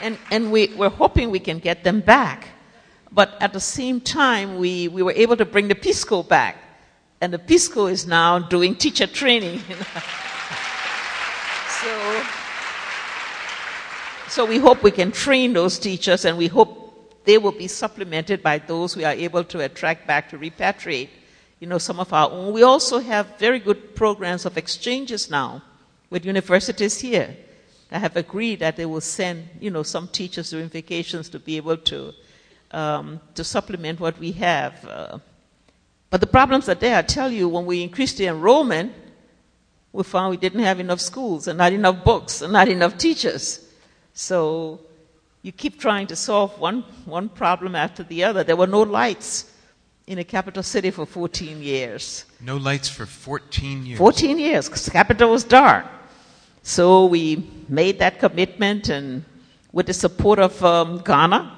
[0.00, 2.48] And and we, we're hoping we can get them back.
[3.14, 6.56] But at the same time, we, we were able to bring the Peace Corps back.
[7.20, 9.60] And the Peace Corps is now doing teacher training.
[11.68, 12.22] so,
[14.28, 18.42] so we hope we can train those teachers and we hope they will be supplemented
[18.42, 21.08] by those we are able to attract back to repatriate,
[21.64, 22.52] you know, some of our own.
[22.52, 25.62] We also have very good programs of exchanges now
[26.10, 27.34] with universities here
[27.88, 31.56] that have agreed that they will send, you know, some teachers during vacations to be
[31.56, 32.12] able to
[32.70, 34.74] um, to supplement what we have.
[34.84, 35.18] Uh,
[36.10, 36.98] but the problems are there.
[36.98, 38.92] I tell you, when we increased the enrollment,
[39.90, 43.66] we found we didn't have enough schools and not enough books and not enough teachers.
[44.12, 44.80] So
[45.40, 48.44] you keep trying to solve one, one problem after the other.
[48.44, 49.50] There were no lights
[50.06, 52.24] in a capital city for 14 years.
[52.40, 53.98] No lights for 14 years?
[53.98, 55.86] 14 years, because the capital was dark.
[56.62, 59.24] So we made that commitment, and
[59.72, 61.56] with the support of um, Ghana,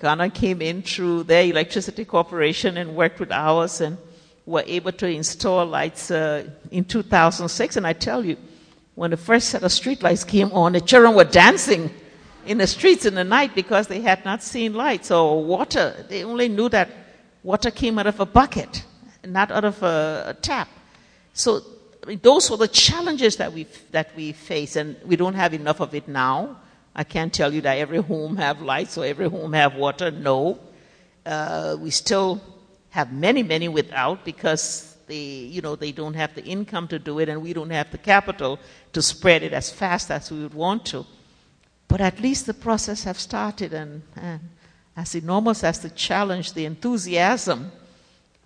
[0.00, 3.96] Ghana came in through their electricity corporation and worked with ours and
[4.44, 7.76] were able to install lights uh, in 2006.
[7.76, 8.36] And I tell you,
[8.96, 11.90] when the first set of street lights came on, the children were dancing
[12.44, 16.04] in the streets in the night because they had not seen lights or water.
[16.08, 16.90] They only knew that
[17.44, 18.84] water came out of a bucket,
[19.24, 20.68] not out of a, a tap.
[21.32, 21.62] So
[22.02, 25.54] I mean, those were the challenges that we that we face, and we don't have
[25.54, 26.56] enough of it now.
[26.96, 30.10] I can't tell you that every home have lights or every home have water.
[30.10, 30.58] No.
[31.26, 32.40] Uh, we still
[32.90, 37.18] have many, many without because they, you know, they don't have the income to do
[37.18, 38.60] it and we don't have the capital
[38.92, 41.04] to spread it as fast as we would want to.
[41.88, 44.40] But at least the process have started and, and
[44.96, 47.72] as enormous as the challenge, the enthusiasm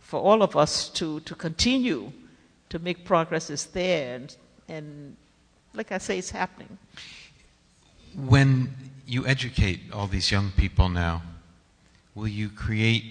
[0.00, 2.10] for all of us to, to continue
[2.70, 4.14] to make progress is there.
[4.14, 4.36] And,
[4.68, 5.16] and
[5.74, 6.78] like I say, it's happening.
[8.16, 8.74] When
[9.06, 11.22] you educate all these young people now,
[12.14, 13.04] will you create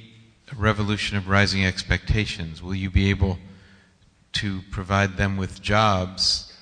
[0.52, 2.64] a revolution of rising expectations?
[2.64, 3.38] Will you be able
[4.34, 6.54] to provide them with jobs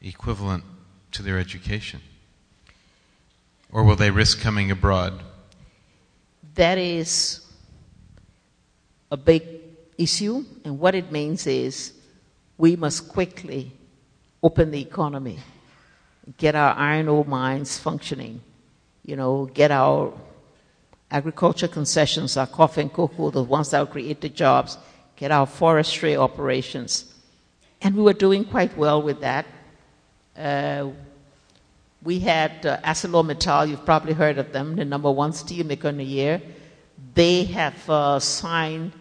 [0.00, 0.64] equivalent
[1.12, 2.00] to their education?
[3.72, 5.22] Or will they risk coming abroad?
[6.54, 7.40] That is
[9.10, 9.42] a big
[9.98, 11.92] issue, and what it means is
[12.58, 13.72] we must quickly
[14.42, 15.38] open the economy
[16.36, 18.40] get our iron ore mines functioning,
[19.04, 20.12] you know, get our
[21.10, 24.78] agriculture concessions, our coffee and cocoa, the ones that will create the jobs,
[25.16, 27.12] get our forestry operations.
[27.80, 29.46] And we were doing quite well with that.
[30.36, 30.90] Uh,
[32.04, 35.98] we had uh, ArcelorMittal, you've probably heard of them, the number one steel maker in
[35.98, 36.42] the year.
[37.14, 38.92] They have uh, signed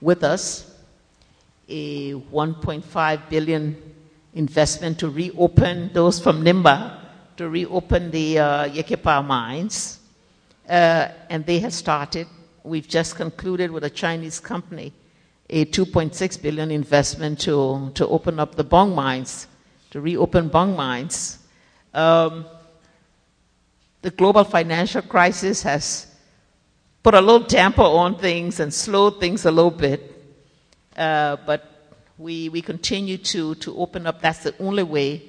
[0.00, 0.70] with us
[1.68, 3.76] a 1.5 billion
[4.34, 6.98] investment to reopen those from Nimba
[7.36, 9.98] to reopen the uh, Yekepa mines.
[10.68, 12.26] Uh, and they have started.
[12.62, 14.92] We've just concluded with a Chinese company
[15.48, 19.48] a 2.6 billion investment to, to open up the Bong mines,
[19.90, 21.39] to reopen Bong mines.
[21.92, 22.46] Um,
[24.02, 26.06] the global financial crisis has
[27.02, 30.06] put a little damper on things and slowed things a little bit.
[30.96, 34.20] Uh, but we, we continue to, to open up.
[34.20, 35.22] That's the only way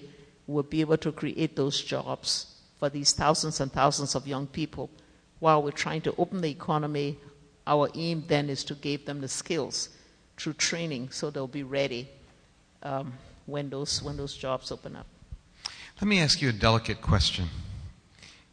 [0.48, 2.48] we'll be able to create those jobs
[2.80, 4.90] for these thousands and thousands of young people.
[5.40, 7.18] While we're trying to open the economy,
[7.66, 9.90] our aim then is to give them the skills
[10.38, 12.10] through training so they'll be ready
[12.84, 13.14] um,
[13.46, 15.08] when, those, when those jobs open up.
[16.02, 17.48] Let me ask you a delicate question.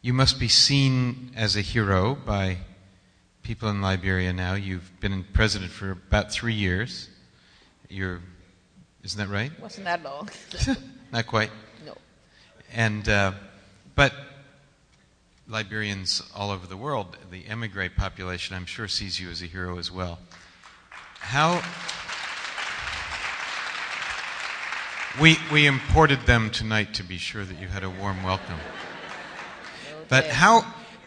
[0.03, 2.57] You must be seen as a hero by
[3.41, 4.53] people in Liberia now.
[4.53, 7.09] You've been president for about three years.
[7.89, 8.21] You're,
[9.03, 9.51] isn't that right?
[9.59, 10.29] Wasn't that long?
[11.11, 11.49] Not quite.
[11.83, 11.97] no.
[12.71, 13.31] And uh,
[13.95, 14.13] but
[15.47, 19.79] Liberians all over the world, the emigre population, I'm sure sees you as a hero
[19.79, 20.19] as well.
[21.17, 21.63] How
[25.19, 28.59] we we imported them tonight to be sure that you had a warm welcome.
[30.07, 30.65] But how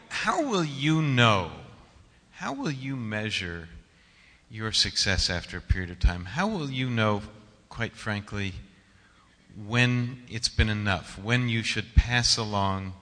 [0.09, 1.51] how will you know?
[2.33, 3.69] How will you measure
[4.51, 6.25] your success after a period of time?
[6.25, 7.23] How will you know,
[7.69, 8.55] quite frankly,
[9.67, 11.19] when it's been enough?
[11.19, 12.95] When you should pass along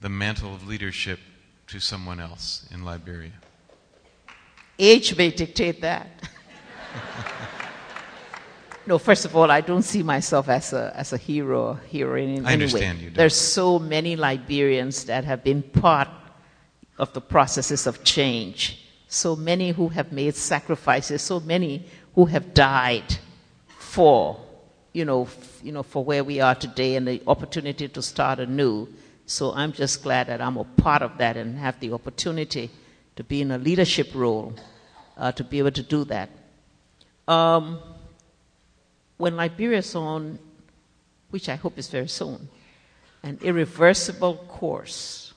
[0.00, 1.20] the mantle of leadership
[1.68, 3.32] to someone else in Liberia?
[4.78, 6.08] Age may dictate that.
[8.86, 12.46] no, first of all, I don't see myself as a, as a hero, heroine in
[12.46, 13.04] I any understand way.
[13.04, 13.16] you don't.
[13.16, 16.08] There's so many Liberians that have been part
[16.98, 18.82] of the processes of change.
[19.08, 23.16] So many who have made sacrifices, so many who have died
[23.66, 24.40] for,
[24.92, 28.38] you know, f- you know, for where we are today and the opportunity to start
[28.38, 28.88] anew.
[29.26, 32.70] So I'm just glad that I'm a part of that and have the opportunity
[33.16, 34.54] to be in a leadership role
[35.16, 36.30] uh, to be able to do that.
[37.26, 37.80] Um,
[39.16, 40.38] when Liberia is on,
[41.30, 42.48] which I hope is very soon,
[43.22, 45.34] an irreversible course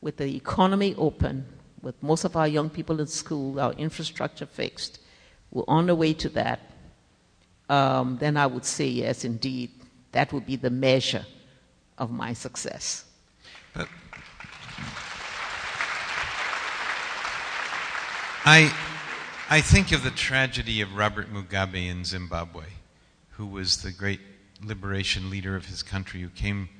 [0.00, 1.46] with the economy open,
[1.82, 5.00] with most of our young people in school, our infrastructure fixed,
[5.50, 6.60] we're on the way to that,
[7.68, 9.70] um, then I would say, yes, indeed,
[10.12, 11.24] that would be the measure
[11.96, 13.04] of my success.
[13.72, 13.88] But
[18.44, 18.72] I,
[19.50, 22.64] I think of the tragedy of Robert Mugabe in Zimbabwe,
[23.32, 24.20] who was the great
[24.64, 26.70] liberation leader of his country, who came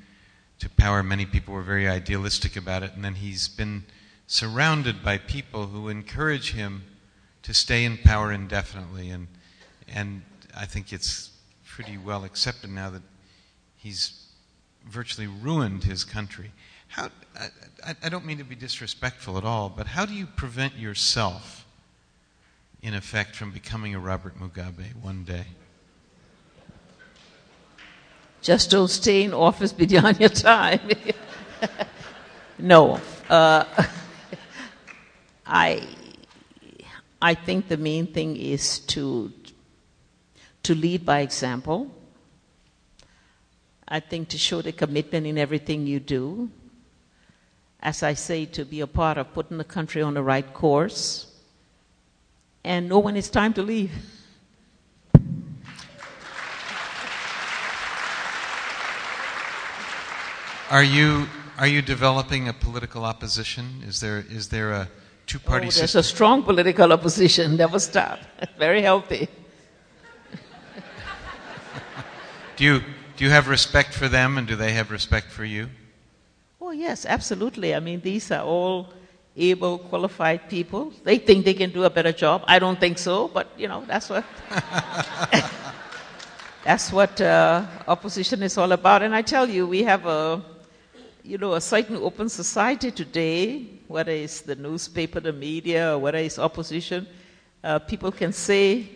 [0.60, 1.02] to power.
[1.02, 3.84] Many people were very idealistic about it, and then he's been
[4.26, 6.84] surrounded by people who encourage him
[7.42, 9.10] to stay in power indefinitely.
[9.10, 9.28] And,
[9.86, 10.22] and
[10.56, 11.32] I think it's
[11.66, 13.02] pretty well accepted now that
[13.76, 14.26] he's
[14.88, 16.50] virtually ruined his country.
[16.88, 20.76] How, I, I, don't mean to be disrespectful at all, but how do you prevent
[20.76, 21.63] yourself,
[22.84, 25.46] in effect, from becoming a Robert Mugabe one day?
[28.42, 30.80] Just don't stay in office beyond your time.
[32.58, 33.00] no.
[33.30, 33.64] Uh,
[35.46, 35.82] I,
[37.22, 39.32] I think the main thing is to,
[40.64, 41.90] to lead by example.
[43.88, 46.50] I think to show the commitment in everything you do.
[47.80, 51.33] As I say, to be a part of putting the country on the right course.
[52.64, 53.92] And know when it's time to leave.
[60.70, 63.82] Are you, are you developing a political opposition?
[63.86, 64.88] Is there, is there a
[65.26, 67.56] two party oh, there's a strong political opposition.
[67.56, 68.18] Never stop.
[68.58, 69.28] Very healthy.
[72.56, 72.80] Do you,
[73.16, 75.68] do you have respect for them and do they have respect for you?
[76.60, 77.74] Oh, yes, absolutely.
[77.74, 78.92] I mean, these are all
[79.36, 80.92] able, qualified people.
[81.02, 82.44] They think they can do a better job.
[82.46, 84.24] I don't think so, but, you know, that's what.
[86.64, 89.02] that's what uh, opposition is all about.
[89.02, 90.42] And I tell you, we have a,
[91.22, 96.18] you know, a certain open society today, whether it's the newspaper, the media, or whether
[96.18, 97.06] it's opposition.
[97.62, 98.88] Uh, people can say,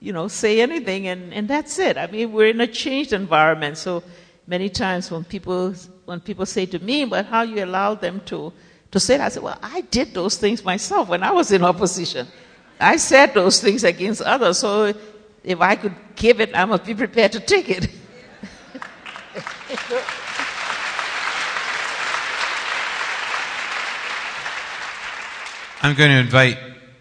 [0.00, 1.98] you know, say anything, and, and that's it.
[1.98, 4.02] I mean, we're in a changed environment, so
[4.46, 5.74] many times when people
[6.06, 8.52] when people say to me, "But how you allow them to
[8.90, 11.64] to say that?" I said, "Well, I did those things myself when I was in
[11.64, 12.26] opposition.
[12.78, 14.58] I said those things against others.
[14.58, 14.94] So
[15.44, 17.88] if I could give it, I must be prepared to take it."
[25.82, 26.58] I'm going to invite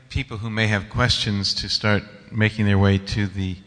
[0.09, 3.57] people who may have questions to start making their way to the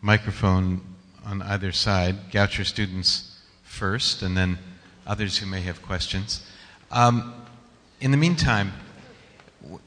[0.00, 0.80] microphone
[1.24, 2.30] on either side.
[2.30, 4.58] Goucher students first, and then
[5.06, 6.46] others who may have questions.
[6.92, 7.34] Um,
[8.00, 8.72] in the meantime,
[9.62, 9.80] w-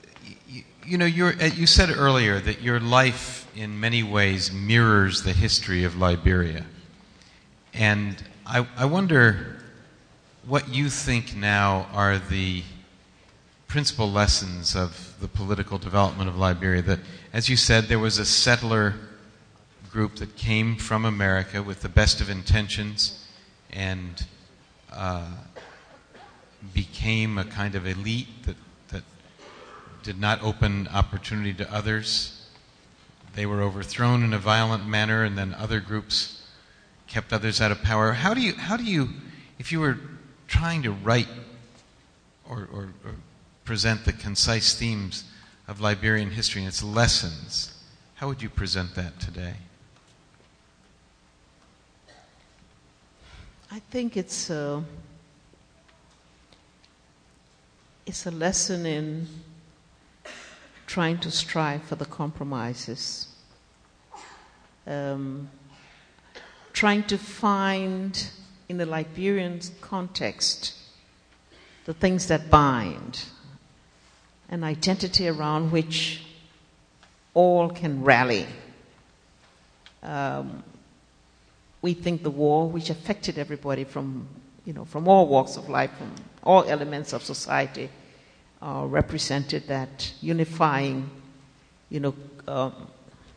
[0.52, 5.34] y- you know, uh, you said earlier that your life in many ways mirrors the
[5.34, 6.66] history of Liberia.
[7.74, 9.58] And I, I wonder
[10.46, 12.64] what you think now are the
[13.68, 16.82] principal lessons of the political development of Liberia.
[16.82, 17.00] That,
[17.32, 18.94] as you said, there was a settler
[19.90, 23.26] group that came from America with the best of intentions
[23.72, 24.26] and
[24.92, 25.26] uh,
[26.74, 28.56] became a kind of elite that,
[28.90, 29.04] that
[30.04, 32.48] did not open opportunity to others.
[33.36, 36.46] They were overthrown in a violent manner, and then other groups
[37.08, 38.14] kept others out of power.
[38.14, 39.10] How do you, how do you
[39.60, 39.98] if you were
[40.48, 41.28] trying to write
[42.48, 43.16] or, or, or
[43.66, 45.24] present the concise themes
[45.68, 47.84] of Liberian history and its lessons.
[48.16, 49.54] How would you present that today?
[53.72, 54.84] I think it's a,
[58.06, 59.28] it's a lesson in
[60.88, 63.28] trying to strive for the compromises,
[64.86, 65.50] um,
[66.74, 68.30] trying to find
[68.68, 70.74] in the Liberian context
[71.86, 73.26] the things that bind,
[74.50, 76.24] an identity around which
[77.34, 78.46] all can rally.
[80.02, 80.64] Um,
[81.82, 84.28] we think the war, which affected everybody from,
[84.66, 86.14] you know, from all walks of life, from
[86.44, 87.90] all elements of society,
[88.62, 91.10] uh, represented that unifying,
[91.90, 92.16] you know,
[92.48, 92.88] um,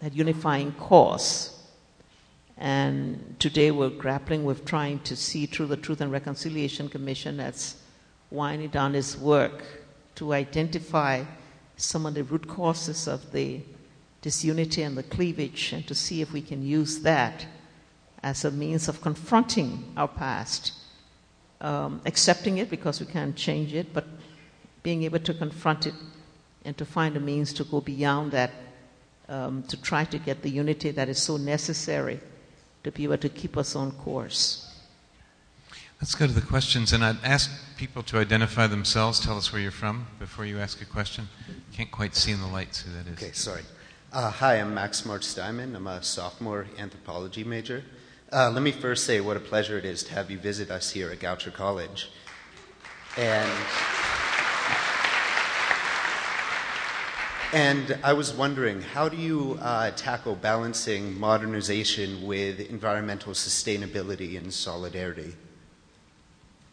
[0.01, 1.53] that unifying cause.
[2.59, 7.77] And today we're grappling with trying to see through the Truth and Reconciliation Commission that's
[8.31, 9.63] winding down its work
[10.17, 11.25] to identify
[11.77, 13.61] some of the root causes of the
[14.23, 17.47] disunity and the cleavage and to see if we can use that
[18.23, 20.73] as a means of confronting our past,
[21.61, 24.05] um, accepting it because we can't change it, but
[24.83, 25.95] being able to confront it
[26.65, 28.51] and to find a means to go beyond that,
[29.29, 32.21] um, to try to get the unity that is so necessary
[32.85, 34.63] to be able to keep us on course.
[36.01, 39.19] Let's go to the questions, and I'd ask people to identify themselves.
[39.19, 41.29] Tell us where you're from before you ask a question.
[41.73, 43.15] Can't quite see in the lights who that is.
[43.15, 43.63] Okay, sorry.
[44.13, 45.75] Uh, hi, I'm Max March Steinman.
[45.75, 47.83] I'm a sophomore anthropology major.
[48.37, 50.91] Uh, let me first say what a pleasure it is to have you visit us
[50.91, 52.11] here at Goucher College.
[53.17, 53.51] And,
[57.55, 64.53] and I was wondering, how do you uh, tackle balancing modernization with environmental sustainability and
[64.53, 65.33] solidarity?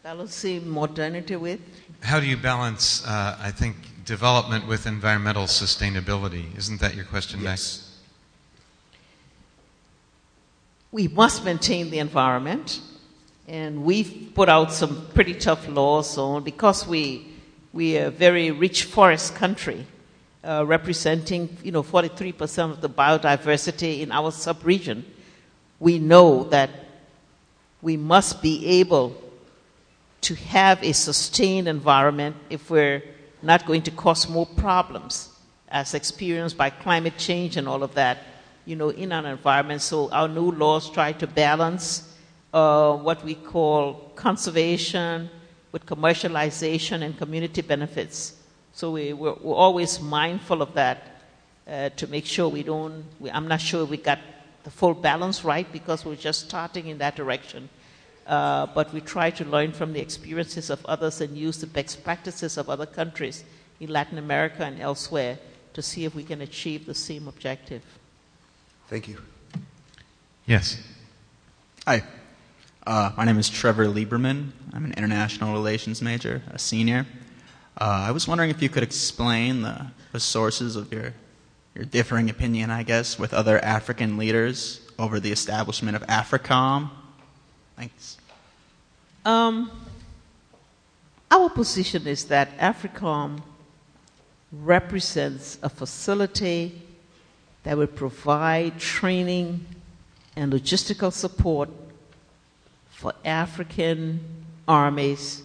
[0.02, 1.60] Balancing modernity with?
[2.02, 6.54] How do you balance, uh, I think, development with environmental sustainability?
[6.58, 7.46] Isn't that your question, yes.
[7.46, 7.83] Max?
[10.94, 12.80] We must maintain the environment,
[13.48, 17.26] and we've put out some pretty tough laws on because we
[17.72, 19.84] we are a very rich forest country,
[20.44, 25.02] uh, representing you know 43% of the biodiversity in our subregion.
[25.80, 26.70] We know that
[27.82, 29.20] we must be able
[30.20, 33.02] to have a sustained environment if we're
[33.42, 35.28] not going to cause more problems
[35.68, 38.18] as experienced by climate change and all of that
[38.66, 39.82] you know, in an environment.
[39.82, 42.14] So our new laws try to balance
[42.52, 45.28] uh, what we call conservation
[45.72, 48.36] with commercialization and community benefits.
[48.72, 51.20] So we, we're, we're always mindful of that
[51.66, 54.18] uh, to make sure we don't, we, I'm not sure we got
[54.62, 57.68] the full balance right because we're just starting in that direction.
[58.26, 62.02] Uh, but we try to learn from the experiences of others and use the best
[62.02, 63.44] practices of other countries
[63.80, 65.38] in Latin America and elsewhere
[65.74, 67.82] to see if we can achieve the same objective.
[68.88, 69.16] Thank you.
[70.44, 70.78] Yes.
[71.86, 72.02] Hi.
[72.86, 74.50] Uh, my name is Trevor Lieberman.
[74.74, 77.06] I'm an international relations major, a senior.
[77.80, 81.14] Uh, I was wondering if you could explain the, the sources of your,
[81.74, 86.90] your differing opinion, I guess, with other African leaders over the establishment of AFRICOM.
[87.76, 88.18] Thanks.
[89.24, 89.70] Um,
[91.30, 93.40] our position is that AFRICOM
[94.52, 96.82] represents a facility
[97.64, 99.66] that would provide training
[100.36, 101.70] and logistical support
[102.90, 104.20] for African
[104.68, 105.42] armies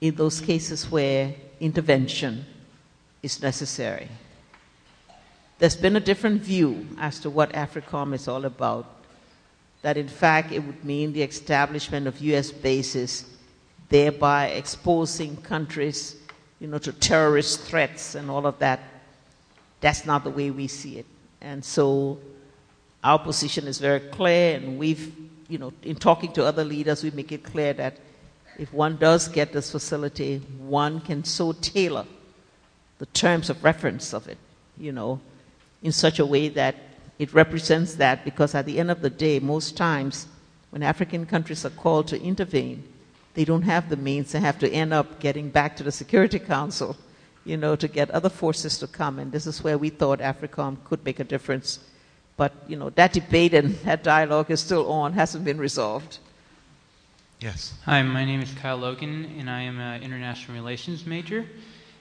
[0.00, 2.44] in those cases where intervention
[3.22, 4.08] is necessary.
[5.58, 8.86] There's been a different view as to what AFRICOM is all about.
[9.82, 12.50] That in fact it would mean the establishment of U.S.
[12.50, 13.26] bases,
[13.90, 16.16] thereby exposing countries,
[16.58, 18.80] you know, to terrorist threats and all of that.
[19.80, 21.06] That's not the way we see it.
[21.40, 22.18] And so
[23.02, 25.14] our position is very clear, and we've,
[25.48, 27.96] you know, in talking to other leaders, we make it clear that
[28.58, 32.04] if one does get this facility, one can so tailor
[32.98, 34.36] the terms of reference of it,
[34.76, 35.18] you know,
[35.82, 36.76] in such a way that
[37.18, 40.26] it represents that because at the end of the day, most times
[40.68, 42.84] when African countries are called to intervene,
[43.32, 44.32] they don't have the means.
[44.32, 46.96] They have to end up getting back to the Security Council
[47.50, 49.18] you know, to get other forces to come.
[49.18, 51.80] And this is where we thought AFRICOM could make a difference.
[52.36, 56.18] But, you know, that debate and that dialogue is still on, hasn't been resolved.
[57.40, 57.74] Yes.
[57.86, 61.44] Hi, my name is Kyle Logan, and I am an international relations major.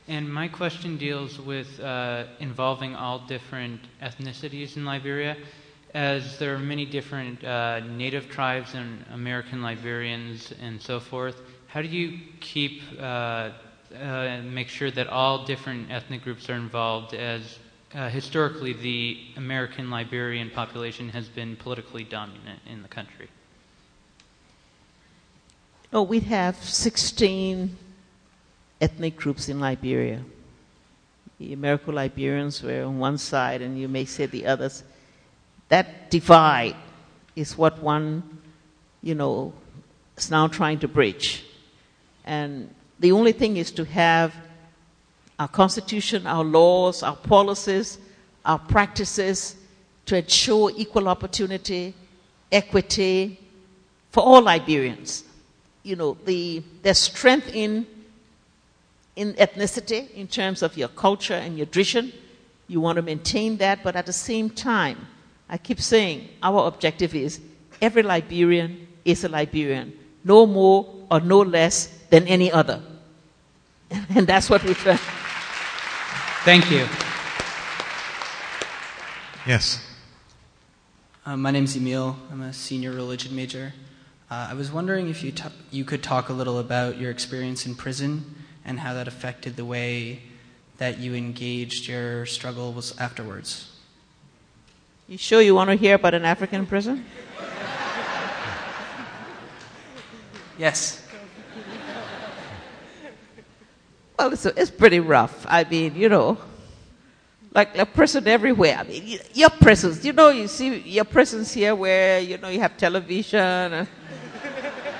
[0.07, 5.35] And my question deals with uh, involving all different ethnicities in Liberia,
[5.95, 11.41] as there are many different uh, native tribes and American Liberians and so forth.
[11.67, 13.51] How do you keep uh,
[13.95, 17.59] uh, make sure that all different ethnic groups are involved as
[17.93, 23.29] uh, historically the American Liberian population has been politically dominant in the country?
[25.91, 27.75] No, we have 16
[28.79, 30.23] ethnic groups in Liberia.
[31.39, 34.83] The American Liberians were on one side, and you may say the others.
[35.69, 36.75] That divide
[37.35, 38.41] is what one,
[39.01, 39.53] you know,
[40.17, 41.43] is now trying to bridge.
[42.25, 44.33] And the only thing is to have
[45.39, 47.97] our constitution, our laws, our policies,
[48.45, 49.55] our practices
[50.05, 51.93] to ensure equal opportunity,
[52.51, 53.39] equity
[54.11, 55.23] for all Liberians.
[55.83, 57.87] You know, the, there's strength in,
[59.15, 62.11] in ethnicity in terms of your culture and your tradition.
[62.67, 65.07] You want to maintain that, but at the same time,
[65.47, 67.39] I keep saying our objective is
[67.81, 69.93] every Liberian is a Liberian,
[70.23, 72.81] no more or no less than any other.
[74.15, 74.97] And that's what we try.
[76.45, 76.87] Thank you.
[79.45, 79.85] Yes.
[81.25, 82.15] Uh, my name's Emil.
[82.31, 83.73] I'm a senior religion major.
[84.31, 87.65] Uh, I was wondering if you, t- you could talk a little about your experience
[87.65, 90.21] in prison and how that affected the way
[90.77, 93.75] that you engaged your struggles afterwards.
[95.07, 97.05] You sure you want to hear about an African prison?
[100.59, 101.08] Yes.
[104.19, 105.45] Well, it's, it's pretty rough.
[105.47, 106.37] I mean, you know,
[107.53, 108.75] like a prison everywhere.
[108.77, 112.59] I mean, your prisons, you know, you see your prisons here where, you know, you
[112.59, 113.39] have television.
[113.39, 113.87] And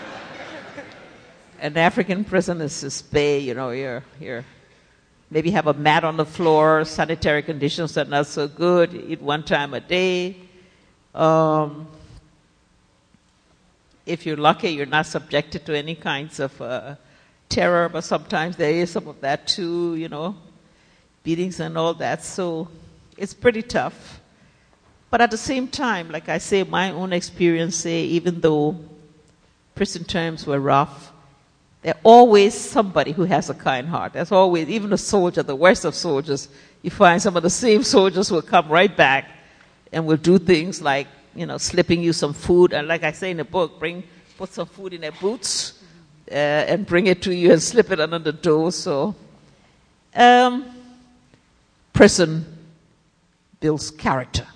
[1.60, 4.46] an African prison is just pay, you know, you're, you're,
[5.30, 9.44] maybe have a mat on the floor, sanitary conditions are not so good, eat one
[9.44, 10.38] time a day.
[11.14, 11.90] Um,
[14.06, 16.96] if you're lucky, you're not subjected to any kinds of uh,
[17.50, 20.36] terror, but sometimes there is some of that too, you know,
[21.24, 22.24] beatings and all that.
[22.24, 22.70] So
[23.18, 24.22] it's pretty tough.
[25.10, 28.78] But at the same time, like I say, my own experience say, even though
[29.74, 31.12] prison terms were rough,
[31.82, 34.14] there's always somebody who has a kind heart.
[34.14, 36.50] There's always, even a soldier, the worst of soldiers,
[36.84, 39.30] you find some of the same soldiers will come right back
[39.92, 42.74] and will do things like, you know, slipping you some food.
[42.74, 44.04] And like I say in the book, bring,
[44.38, 45.79] put some food in their boots
[46.32, 48.72] uh, and bring it to you and slip it under the door.
[48.72, 49.16] So,
[50.16, 50.66] um,
[51.94, 52.46] prison
[53.60, 54.48] builds character.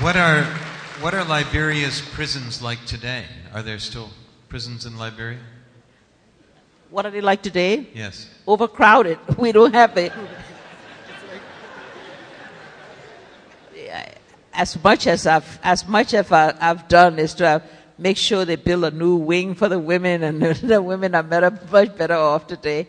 [0.00, 0.44] What are
[1.00, 3.24] what are Liberia's prisons like today?
[3.52, 4.10] Are there still
[4.48, 5.38] prisons in Liberia?
[6.90, 7.86] What are they like today?
[7.94, 8.28] Yes.
[8.46, 9.18] Overcrowded.
[9.38, 10.12] We don't have the.
[14.52, 17.62] As much as I've as much as I've done is to have,
[17.98, 21.50] make sure they build a new wing for the women, and the women are better,
[21.70, 22.88] much better off today.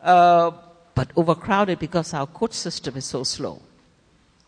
[0.00, 0.50] Uh,
[0.94, 3.60] but overcrowded because our court system is so slow.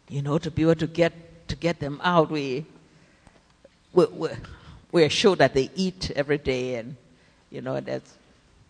[0.08, 2.66] You know, to be able to get to get them out, we
[3.92, 4.38] we're, we're,
[4.90, 6.96] we're sure that they eat every day, and
[7.50, 8.02] you know, there's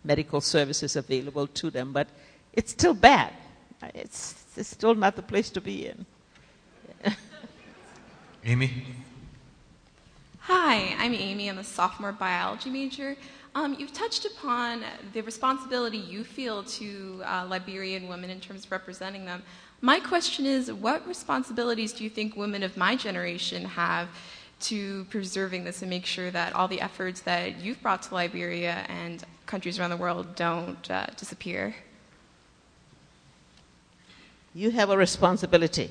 [0.03, 1.93] medical services available to them.
[1.93, 2.07] But
[2.53, 3.33] it's still bad.
[3.93, 6.05] It's, it's still not the place to be in.
[8.45, 8.83] Amy?
[10.39, 11.49] Hi, I'm Amy.
[11.49, 13.15] I'm a sophomore biology major.
[13.55, 14.83] Um, you've touched upon
[15.13, 19.43] the responsibility you feel to uh, Liberian women in terms of representing them.
[19.79, 24.09] My question is what responsibilities do you think women of my generation have
[24.61, 28.85] to preserving this and make sure that all the efforts that you've brought to Liberia
[28.89, 31.73] and countries around the world don't uh, disappear?
[34.53, 35.89] You have a responsibility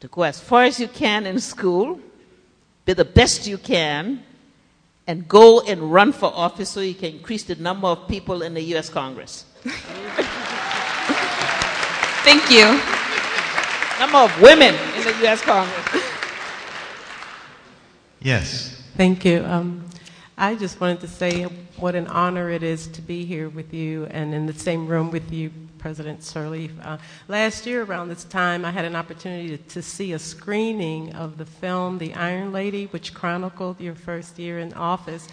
[0.00, 2.00] to go as far as you can in school,
[2.84, 4.22] be the best you can,
[5.06, 8.54] and go and run for office so you can increase the number of people in
[8.54, 8.90] the U.S.
[8.90, 9.44] Congress.
[12.24, 12.78] Thank you.
[13.98, 15.40] Number of women in the U.S.
[15.40, 16.04] Congress.
[18.20, 18.82] Yes.
[18.96, 19.44] Thank you.
[19.44, 19.86] Um,
[20.36, 21.44] I just wanted to say
[21.78, 25.10] what an honor it is to be here with you and in the same room
[25.10, 26.70] with you, President Sirleaf.
[26.84, 26.98] Uh,
[27.28, 31.38] last year, around this time, I had an opportunity to, to, see a screening of
[31.38, 35.28] the film The Iron Lady, which chronicled your first year in office.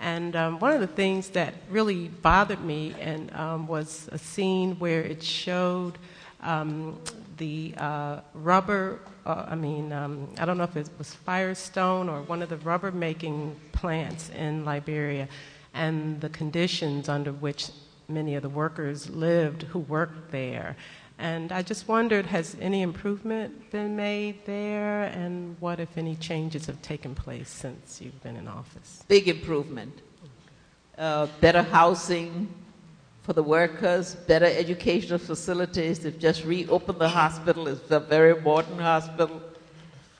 [0.00, 4.78] And um, one of the things that really bothered me and um, was a scene
[4.78, 5.98] where it showed
[6.40, 7.00] um,
[7.36, 12.22] the uh, rubber, uh, I mean, um, I don't know if it was Firestone or
[12.22, 15.28] one of the rubber making plants in Liberia,
[15.74, 17.70] and the conditions under which
[18.08, 20.76] many of the workers lived who worked there.
[21.18, 26.66] And I just wondered has any improvement been made there, and what, if any, changes
[26.66, 29.04] have taken place since you've been in office?
[29.08, 29.92] Big improvement.
[30.96, 32.48] Uh, better housing
[33.24, 35.98] for the workers, better educational facilities.
[35.98, 39.42] They've just reopened the hospital, it's a very modern hospital.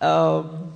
[0.01, 0.73] Um,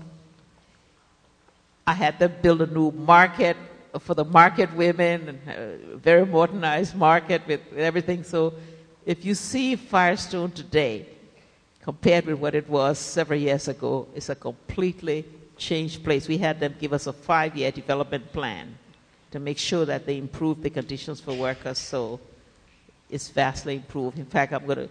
[1.86, 3.56] I had them build a new market
[3.98, 8.24] for the market women, a uh, very modernized market with everything.
[8.24, 8.54] So
[9.04, 11.06] if you see Firestone today,
[11.82, 15.24] compared with what it was several years ago, it's a completely
[15.56, 16.28] changed place.
[16.28, 18.78] We had them give us a five year development plan
[19.30, 21.78] to make sure that they improve the conditions for workers.
[21.78, 22.20] So
[23.10, 24.18] it's vastly improved.
[24.18, 24.88] In fact, I'm going to,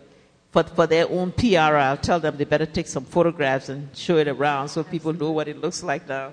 [0.52, 4.18] for, for their own PR, I'll tell them they better take some photographs and show
[4.18, 6.32] it around so people know what it looks like now.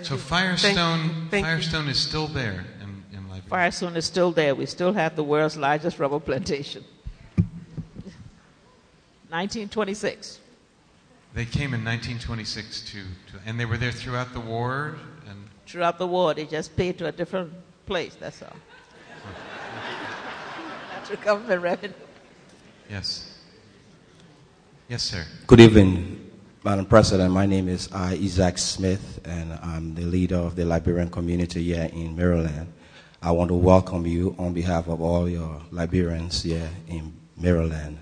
[0.00, 3.48] So Firestone, thank, Firestone is still there in, in Liberia.
[3.48, 4.54] Firestone is still there.
[4.54, 6.82] We still have the world's largest rubber plantation.
[9.28, 10.40] 1926.
[11.34, 13.02] They came in 1926 to, to,
[13.46, 14.96] and they were there throughout the war.
[15.28, 17.52] And throughout the war, they just paid to a different
[17.86, 18.14] place.
[18.14, 18.50] That's all.
[21.08, 21.94] That's government revenue.
[22.90, 23.38] Yes.
[24.88, 25.24] Yes, sir.
[25.46, 26.21] Good evening.
[26.64, 31.10] Madam President, my name is uh, Isaac Smith, and I'm the leader of the Liberian
[31.10, 32.72] community here in Maryland.
[33.20, 37.98] I want to welcome you on behalf of all your Liberians here in Maryland.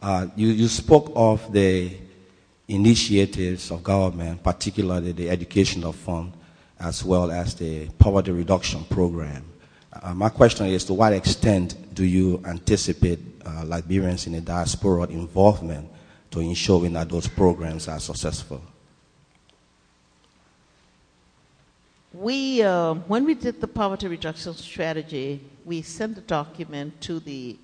[0.00, 1.90] Uh, you, you spoke of the
[2.68, 6.34] initiatives of government, particularly the educational fund,
[6.78, 9.44] as well as the poverty reduction program.
[9.92, 15.08] Uh, my question is to what extent do you anticipate uh, Liberians in the diaspora
[15.08, 15.90] involvement
[16.30, 18.62] to ensuring that those programs are successful?
[22.12, 27.56] We, uh, when we did the poverty reduction strategy, we sent a document to the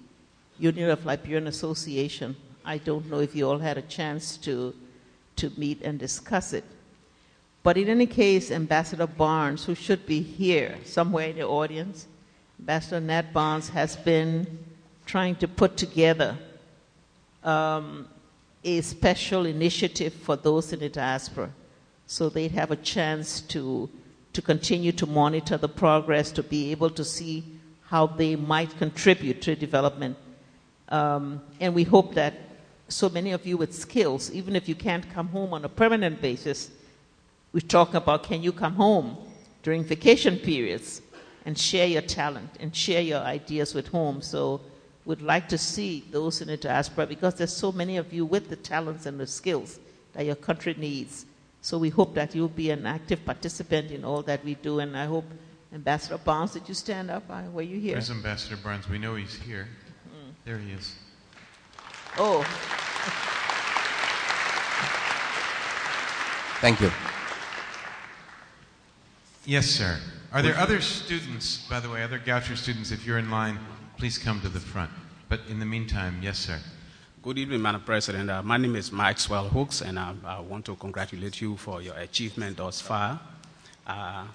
[0.59, 2.37] Union of Liberian Association.
[2.65, 4.75] I don't know if you all had a chance to,
[5.37, 6.65] to meet and discuss it.
[7.63, 12.07] But in any case, Ambassador Barnes, who should be here somewhere in the audience,
[12.61, 14.59] Ambassador Nat Barnes has been
[15.07, 16.37] trying to put together
[17.43, 18.07] um,
[18.65, 21.51] a special initiative for those in the diaspora
[22.07, 23.89] so they'd have a chance to,
[24.33, 27.45] to continue to monitor the progress, to be able to see
[27.87, 30.17] how they might contribute to development.
[30.89, 32.35] Um, and we hope that
[32.89, 36.21] so many of you with skills, even if you can't come home on a permanent
[36.21, 36.71] basis,
[37.53, 39.17] we talk about can you come home
[39.63, 41.01] during vacation periods
[41.47, 44.21] and share your talent and share your ideas with home.
[44.21, 44.61] So
[45.05, 48.49] would like to see those in the diaspora because there's so many of you with
[48.49, 49.79] the talents and the skills
[50.15, 51.27] that your country needs.
[51.61, 54.81] So we hope that you'll be an active participant in all that we do.
[54.81, 55.25] And I hope
[55.73, 57.25] Ambassador Barnes, that you stand up?
[57.53, 57.95] Were you here?
[57.95, 58.89] There's Ambassador Barnes.
[58.89, 59.67] We know he's here.
[60.09, 60.33] Mm.
[60.45, 60.95] There he is.
[62.17, 62.43] Oh.
[66.61, 66.91] Thank you.
[69.45, 69.99] Yes, sir.
[70.33, 73.59] Are there other students, by the way, other Goucher students, if you're in line,
[74.05, 74.91] please come to the front.
[75.31, 76.59] But in the meantime, yes, sir.
[77.23, 78.29] Good evening, Madam President.
[78.29, 81.95] Uh, my name is Maxwell Hooks, and uh, I want to congratulate you for your
[81.95, 83.19] achievement thus far.
[83.87, 84.27] Uh,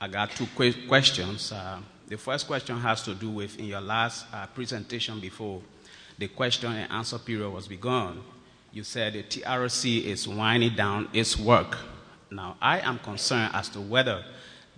[0.00, 1.50] I got two que- questions.
[1.50, 5.60] Uh, the first question has to do with in your last uh, presentation before
[6.16, 8.22] the question and answer period was begun.
[8.70, 11.76] You said the TRC is winding down its work.
[12.30, 14.24] Now, I am concerned as to whether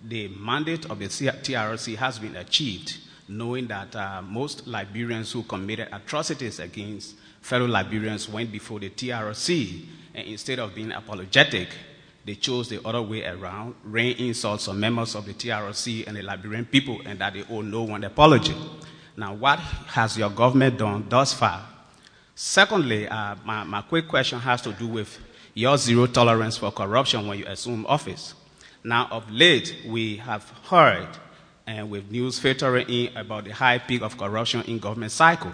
[0.03, 2.97] the mandate of the TRC has been achieved
[3.29, 9.85] knowing that uh, most Liberians who committed atrocities against fellow Liberians went before the TRC,
[10.15, 11.69] and instead of being apologetic,
[12.25, 16.23] they chose the other way around, rain insults on members of the TRC and the
[16.23, 18.55] Liberian people, and that they owe no one apology.
[19.15, 21.65] Now, what has your government done thus far?
[22.33, 25.19] Secondly, uh, my, my quick question has to do with
[25.53, 28.33] your zero tolerance for corruption when you assume office.
[28.83, 31.07] Now, of late, we have heard
[31.69, 35.51] and with news filtering in about the high peak of corruption in government cycle.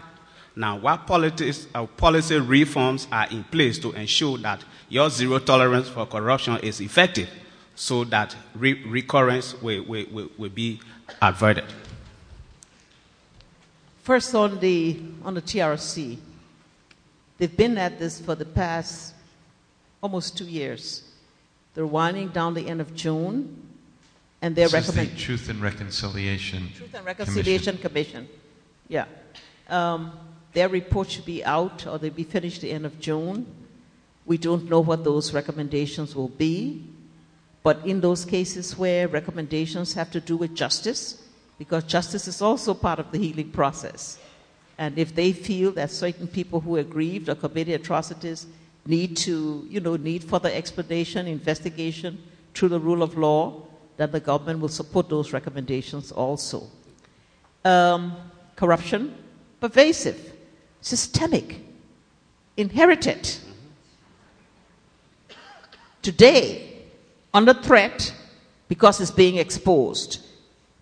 [0.55, 5.89] Now, what politics, uh, policy reforms are in place to ensure that your zero tolerance
[5.89, 7.29] for corruption is effective
[7.75, 10.79] so that re- recurrence will, will, will, will be
[11.21, 11.65] averted?
[14.01, 16.17] First, on the, on the TRC,
[17.37, 19.13] they've been at this for the past
[20.01, 21.03] almost two years.
[21.73, 23.74] They're winding down the end of June
[24.45, 28.27] and their the Truth and Reconciliation Truth and Reconciliation Commission.
[28.27, 28.39] Commission.
[28.87, 29.05] Yeah,
[29.69, 30.11] um,
[30.53, 33.47] their report should be out or they'll be finished the end of June.
[34.27, 36.83] We don't know what those recommendations will be,
[37.63, 41.23] but in those cases where recommendations have to do with justice,
[41.57, 44.19] because justice is also part of the healing process,
[44.77, 48.45] And if they feel that certain people who are grieved or committed atrocities
[48.85, 52.21] need to, you know, need further explanation, investigation
[52.53, 53.64] through the rule of law,
[53.97, 56.67] then the government will support those recommendations also.
[57.63, 58.15] Um,
[58.55, 59.15] corruption,
[59.59, 60.33] pervasive,
[60.81, 61.59] systemic,
[62.57, 63.35] inherited.
[66.01, 66.83] Today,
[67.33, 68.13] under threat
[68.67, 70.25] because it's being exposed.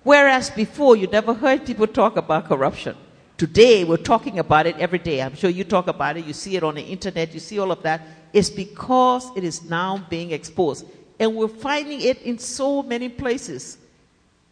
[0.04, 2.96] Whereas before, you never heard people talk about corruption.
[3.38, 5.22] Today, we're talking about it every day.
[5.22, 7.72] I'm sure you talk about it, you see it on the internet, you see all
[7.72, 8.02] of that.
[8.32, 10.86] It's because it is now being exposed.
[11.24, 13.78] And we're finding it in so many places.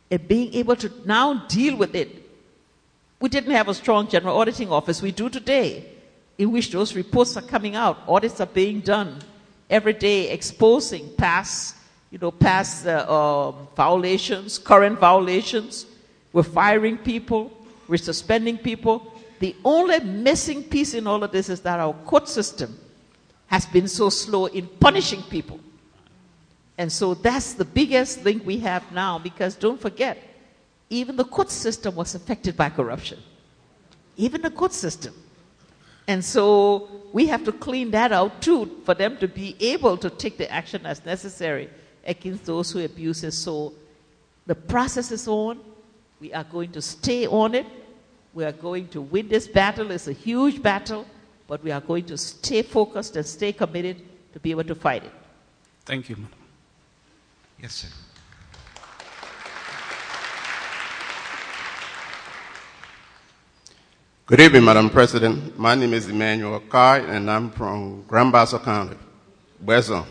[0.09, 2.09] And being able to now deal with it.
[3.19, 5.01] We didn't have a strong general auditing office.
[5.01, 5.85] We do today,
[6.37, 7.99] in which those reports are coming out.
[8.07, 9.19] Audits are being done
[9.69, 11.75] every day, exposing past,
[12.09, 15.85] you know, past uh, uh, violations, current violations.
[16.31, 17.51] We're firing people
[17.91, 19.13] we're suspending people.
[19.39, 22.79] The only missing piece in all of this is that our court system
[23.47, 25.59] has been so slow in punishing people.
[26.81, 30.17] And so that's the biggest link we have now because don't forget,
[30.89, 33.19] even the court system was affected by corruption.
[34.17, 35.13] Even the court system.
[36.07, 40.09] And so we have to clean that out too for them to be able to
[40.09, 41.69] take the action as necessary
[42.03, 43.33] against those who abuse it.
[43.33, 43.73] So
[44.47, 45.59] the process is on.
[46.19, 47.67] We are going to stay on it.
[48.33, 49.91] We are going to win this battle.
[49.91, 51.05] It's a huge battle,
[51.47, 54.01] but we are going to stay focused and stay committed
[54.33, 55.11] to be able to fight it.
[55.85, 56.17] Thank you.
[57.61, 57.87] Yes, sir.
[64.25, 65.59] Good evening, Madam President.
[65.59, 68.97] My name is Emmanuel Kai, and I'm from Grand Bassa County,
[69.63, 70.03] Western.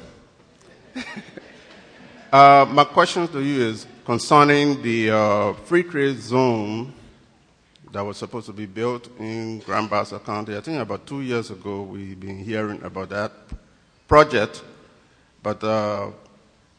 [2.33, 6.95] uh, my question to you is concerning the uh, free trade zone
[7.91, 10.57] that was supposed to be built in Grand Bassa County.
[10.57, 13.33] I think about two years ago we've been hearing about that
[14.07, 14.63] project,
[15.43, 16.11] but uh,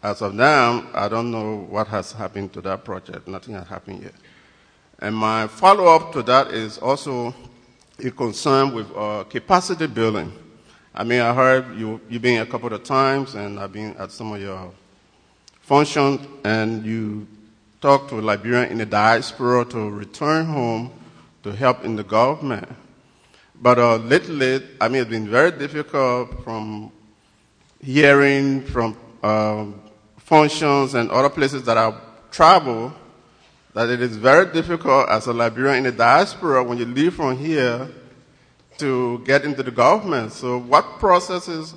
[0.03, 3.27] as of now, I don't know what has happened to that project.
[3.27, 4.13] Nothing has happened yet.
[4.99, 7.33] And my follow up to that is also
[8.03, 10.31] a concern with uh, capacity building.
[10.93, 14.11] I mean, I heard you, you've been a couple of times, and I've been at
[14.11, 14.71] some of your
[15.61, 17.27] functions, and you
[17.79, 20.91] talked to Liberian in the diaspora to return home
[21.43, 22.67] to help in the government.
[23.61, 26.91] But uh, lately, I mean, it's been very difficult from
[27.79, 29.79] hearing from um,
[30.31, 31.99] functions and other places that I've
[32.31, 32.93] traveled
[33.73, 37.37] that it is very difficult as a Liberian in the diaspora when you leave from
[37.37, 37.89] here
[38.77, 40.31] to get into the government.
[40.31, 41.75] So, what processes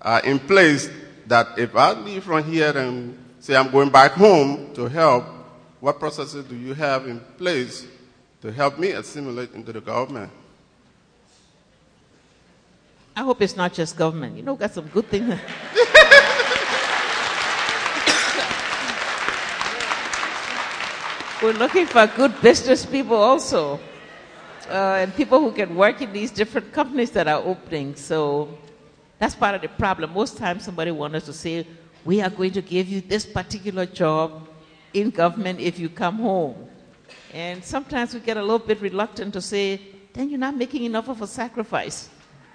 [0.00, 0.88] are in place
[1.26, 5.26] that if I leave from here and say I'm going back home to help,
[5.80, 7.86] what processes do you have in place
[8.40, 10.32] to help me assimilate into the government.
[13.14, 14.38] I hope it's not just government.
[14.38, 15.38] You know, got some good things.
[21.42, 23.80] We're looking for good business people also,
[24.68, 27.96] uh, and people who can work in these different companies that are opening.
[27.96, 28.58] So
[29.18, 30.12] that's part of the problem.
[30.12, 31.66] Most times, somebody wants us to say,
[32.04, 34.48] "We are going to give you this particular job
[34.92, 36.68] in government if you come home."
[37.32, 39.80] And sometimes we get a little bit reluctant to say,
[40.12, 42.10] then you're not making enough of a sacrifice.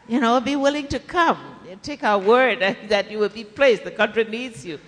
[0.07, 1.39] You know, be willing to come
[1.81, 2.59] take our word
[2.89, 3.83] that you will be placed.
[3.83, 4.79] The country needs you.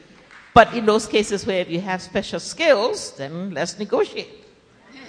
[0.57, 4.43] But in those cases where you have special skills, then let's negotiate.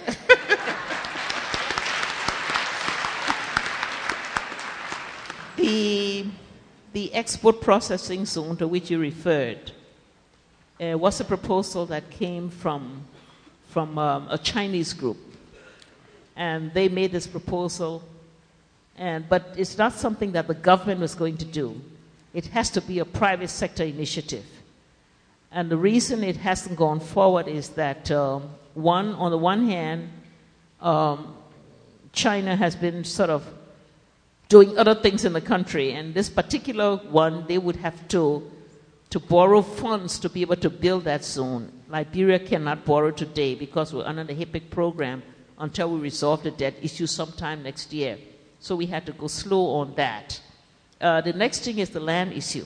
[5.57, 6.27] the,
[6.93, 9.71] the export processing zone to which you referred
[10.79, 13.03] uh, was a proposal that came from
[13.69, 15.17] from um, a Chinese group.
[16.35, 18.03] And they made this proposal,
[18.99, 21.81] and, but it's not something that the government was going to do.
[22.35, 24.45] It has to be a private sector initiative.
[25.51, 30.09] And the reason it hasn't gone forward is that, um, one, on the one hand,
[30.79, 31.35] um,
[32.13, 33.45] China has been sort of
[34.47, 38.49] doing other things in the country, and this particular one, they would have to,
[39.09, 41.71] to borrow funds to be able to build that zone.
[41.87, 45.23] Liberia cannot borrow today because we're under the HIPC program
[45.57, 48.17] until we resolve the debt issue sometime next year.
[48.59, 50.39] So we had to go slow on that.
[50.99, 52.65] Uh, the next thing is the land issue.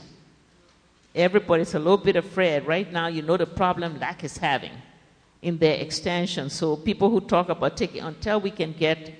[1.16, 2.66] Everybody's a little bit afraid.
[2.66, 4.72] Right now, you know the problem LAC is having
[5.42, 6.50] in their extension.
[6.50, 9.14] So people who talk about taking, until we can get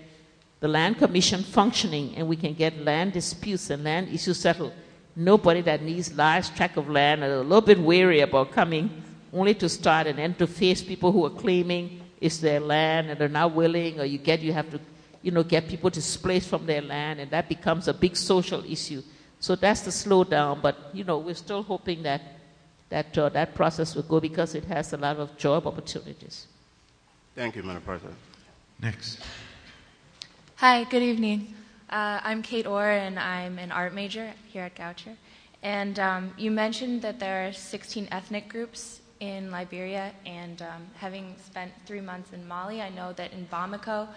[0.60, 4.74] the land commission functioning and we can get land disputes and land issues settled,
[5.16, 8.90] nobody that needs large tract of land are a little bit wary about coming
[9.34, 13.20] only to start and then to face people who are claiming it's their land and
[13.20, 14.80] they're not willing, or you get you have to
[15.24, 19.02] you know, get people displaced from their land, and that becomes a big social issue.
[19.44, 22.22] So that's the slowdown, but, you know, we're still hoping that
[22.88, 26.48] that, uh, that process will go because it has a lot of job opportunities.
[27.36, 28.16] Thank you, Madam President.
[28.82, 29.20] Next.
[30.56, 31.56] Hi, good evening.
[31.90, 35.18] Uh, I'm Kate Orr, and I'm an art major here at Goucher.
[35.62, 41.36] And um, you mentioned that there are 16 ethnic groups in Liberia, and um, having
[41.46, 44.08] spent three months in Mali, I know that in Bamako,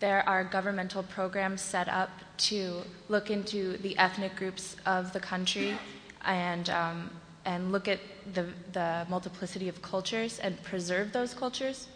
[0.00, 5.76] there are governmental programs set up to look into the ethnic groups of the country
[6.24, 7.10] and, um,
[7.44, 8.00] and look at
[8.32, 11.88] the, the multiplicity of cultures and preserve those cultures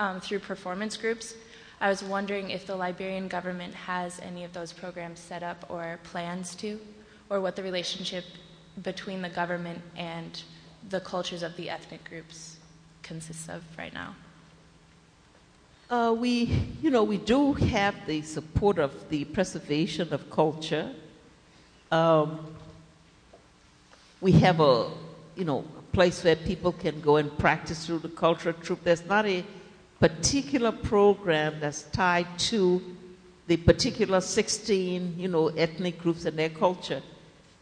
[0.00, 1.34] um, through performance groups.
[1.80, 6.00] I was wondering if the Liberian government has any of those programs set up or
[6.02, 6.80] plans to,
[7.30, 8.24] or what the relationship
[8.82, 10.42] between the government and
[10.88, 12.56] the cultures of the ethnic groups
[13.02, 14.14] consists of right now.
[15.94, 16.50] Uh, we,
[16.82, 20.90] you know, we do have the support of the preservation of culture.
[21.92, 22.52] Um,
[24.20, 24.90] we have a,
[25.36, 28.82] you know, place where people can go and practice through the cultural troupe.
[28.82, 29.44] There's not a
[30.00, 32.82] particular program that's tied to
[33.46, 37.02] the particular 16, you know, ethnic groups and their culture.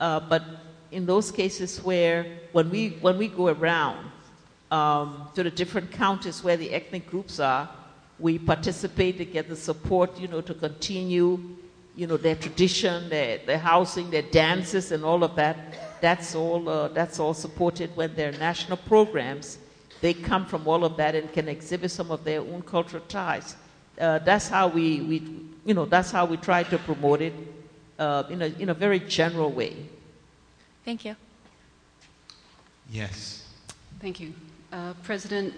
[0.00, 0.42] Uh, but
[0.90, 4.10] in those cases where, when we, when we go around
[4.70, 7.68] um, to the different counties where the ethnic groups are,
[8.18, 11.40] we participate to get the support, you know, to continue,
[11.96, 15.56] you know, their tradition, their, their housing, their dances, and all of that.
[16.00, 16.68] That's all.
[16.68, 19.58] Uh, that's all supported when there are national programs.
[20.00, 23.56] They come from all of that and can exhibit some of their own cultural ties.
[24.00, 25.22] Uh, that's how we, we,
[25.64, 27.34] you know, that's how we try to promote it
[27.98, 29.76] uh, in a in a very general way.
[30.84, 31.14] Thank you.
[32.90, 33.46] Yes.
[34.00, 34.34] Thank you.
[34.72, 35.54] Uh, President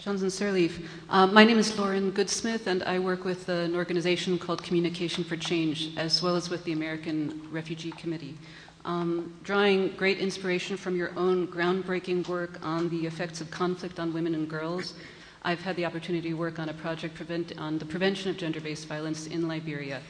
[0.00, 4.62] Johnson Sirleaf, uh, my name is Lauren Goodsmith, and I work with an organization called
[4.62, 8.38] Communication for Change, as well as with the American Refugee Committee.
[8.86, 14.14] Um, drawing great inspiration from your own groundbreaking work on the effects of conflict on
[14.14, 14.94] women and girls,
[15.42, 18.62] I've had the opportunity to work on a project prevent- on the prevention of gender
[18.62, 20.00] based violence in Liberia.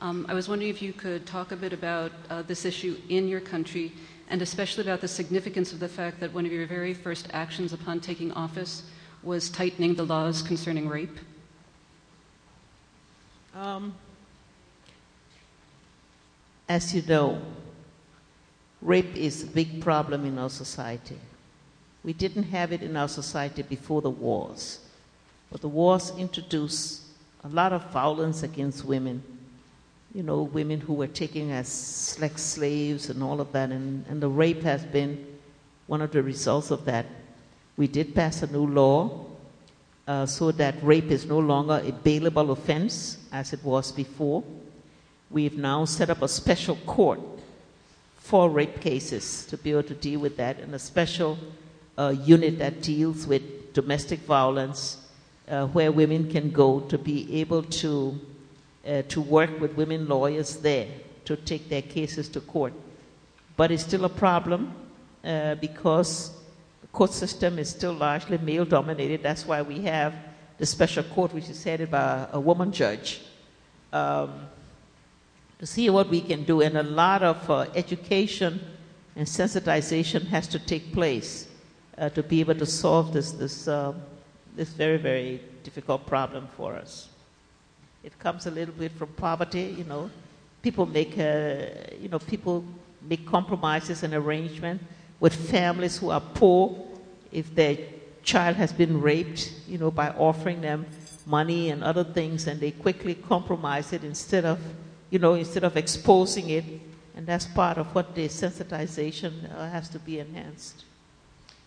[0.00, 3.28] Um, I was wondering if you could talk a bit about uh, this issue in
[3.28, 3.92] your country,
[4.28, 7.72] and especially about the significance of the fact that one of your very first actions
[7.72, 8.82] upon taking office
[9.26, 11.18] was tightening the laws concerning rape.
[13.56, 13.92] Um,
[16.68, 17.42] as you know,
[18.80, 21.18] rape is a big problem in our society.
[22.04, 24.78] We didn't have it in our society before the wars,
[25.50, 27.02] but the wars introduced
[27.42, 29.24] a lot of violence against women.
[30.14, 34.22] You know, women who were taken as like slaves and all of that, and, and
[34.22, 35.26] the rape has been
[35.88, 37.06] one of the results of that.
[37.76, 39.26] We did pass a new law
[40.06, 44.44] uh, so that rape is no longer a bailable offense as it was before.
[45.30, 47.20] We've now set up a special court
[48.18, 51.38] for rape cases to be able to deal with that, and a special
[51.98, 54.98] uh, unit that deals with domestic violence,
[55.48, 58.18] uh, where women can go to be able to
[58.86, 60.86] uh, to work with women lawyers there
[61.24, 62.72] to take their cases to court.
[63.56, 64.74] But it's still a problem
[65.24, 66.35] uh, because
[66.96, 69.22] court system is still largely male dominated.
[69.22, 70.14] That's why we have
[70.56, 73.20] the special court, which is headed by a woman judge.
[73.92, 74.48] Um,
[75.58, 78.60] to see what we can do, and a lot of uh, education
[79.14, 81.48] and sensitization has to take place
[81.98, 83.92] uh, to be able to solve this this uh,
[84.56, 87.08] this very very difficult problem for us.
[88.04, 90.10] It comes a little bit from poverty, you know.
[90.62, 91.66] People make uh,
[92.00, 92.64] you know people
[93.02, 94.82] make compromises and arrangements
[95.20, 96.85] with families who are poor
[97.32, 97.78] if their
[98.22, 100.86] child has been raped, you know, by offering them
[101.26, 104.58] money and other things, and they quickly compromise it instead of
[105.10, 106.64] you know, instead of exposing it.
[107.14, 110.84] And that's part of what the sensitization uh, has to be enhanced.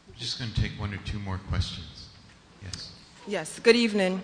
[0.07, 2.09] I'm just going to take one or two more questions.
[2.63, 2.91] Yes.
[3.27, 4.23] Yes, good evening.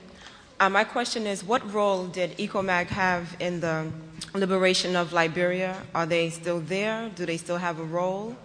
[0.60, 3.92] Uh, my question is what role did ECOMAG have in the
[4.34, 5.82] liberation of Liberia?
[5.96, 7.10] Are they still there?
[7.16, 8.36] Do they still have a role?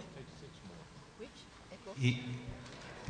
[2.00, 2.16] E- E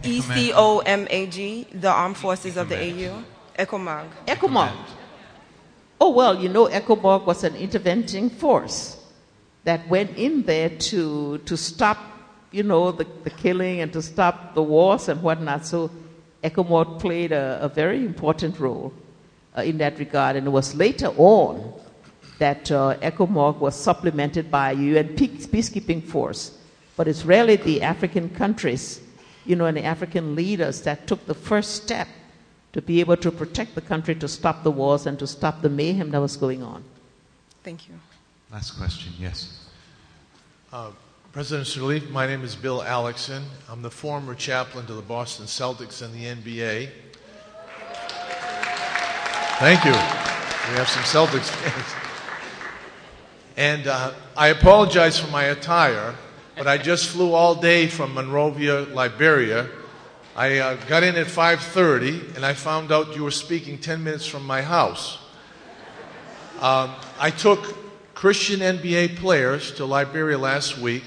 [0.02, 3.22] C O M A G, the armed forces of the AU?
[3.58, 4.06] ECOMAG.
[4.26, 4.72] ECOMAG.
[6.00, 8.96] Oh, well, you know, ECOMOG was an interventing force
[9.64, 11.98] that went in there to, to stop,
[12.50, 15.66] you know, the, the killing and to stop the wars and whatnot.
[15.66, 15.90] So
[16.42, 18.94] ECOMOG played a, a very important role
[19.56, 20.36] uh, in that regard.
[20.36, 21.74] And it was later on
[22.38, 26.56] that uh, ECOMOG was supplemented by a UN peacekeeping force.
[26.96, 29.00] But it's really the African countries,
[29.46, 32.08] you know, and the African leaders that took the first step
[32.72, 35.68] to be able to protect the country, to stop the wars, and to stop the
[35.68, 36.84] mayhem that was going on.
[37.64, 37.94] Thank you.
[38.52, 39.66] Last question, yes.
[40.72, 40.90] Uh,
[41.32, 43.42] President Sirleaf, my name is Bill Alexson.
[43.68, 46.90] I'm the former chaplain to the Boston Celtics and the NBA.
[49.60, 49.92] Thank you.
[49.92, 51.94] We have some Celtics fans.
[53.56, 56.14] And uh, I apologize for my attire,
[56.60, 59.66] but I just flew all day from Monrovia, Liberia.
[60.36, 64.26] I uh, got in at 5:30, and I found out you were speaking 10 minutes
[64.26, 65.16] from my house.
[66.60, 67.78] Um, I took
[68.12, 71.04] Christian NBA players to Liberia last week.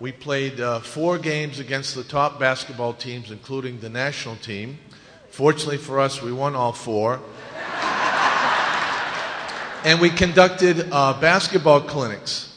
[0.00, 4.78] We played uh, four games against the top basketball teams, including the national team.
[5.30, 7.20] Fortunately for us, we won all four.
[9.82, 12.53] and we conducted uh, basketball clinics.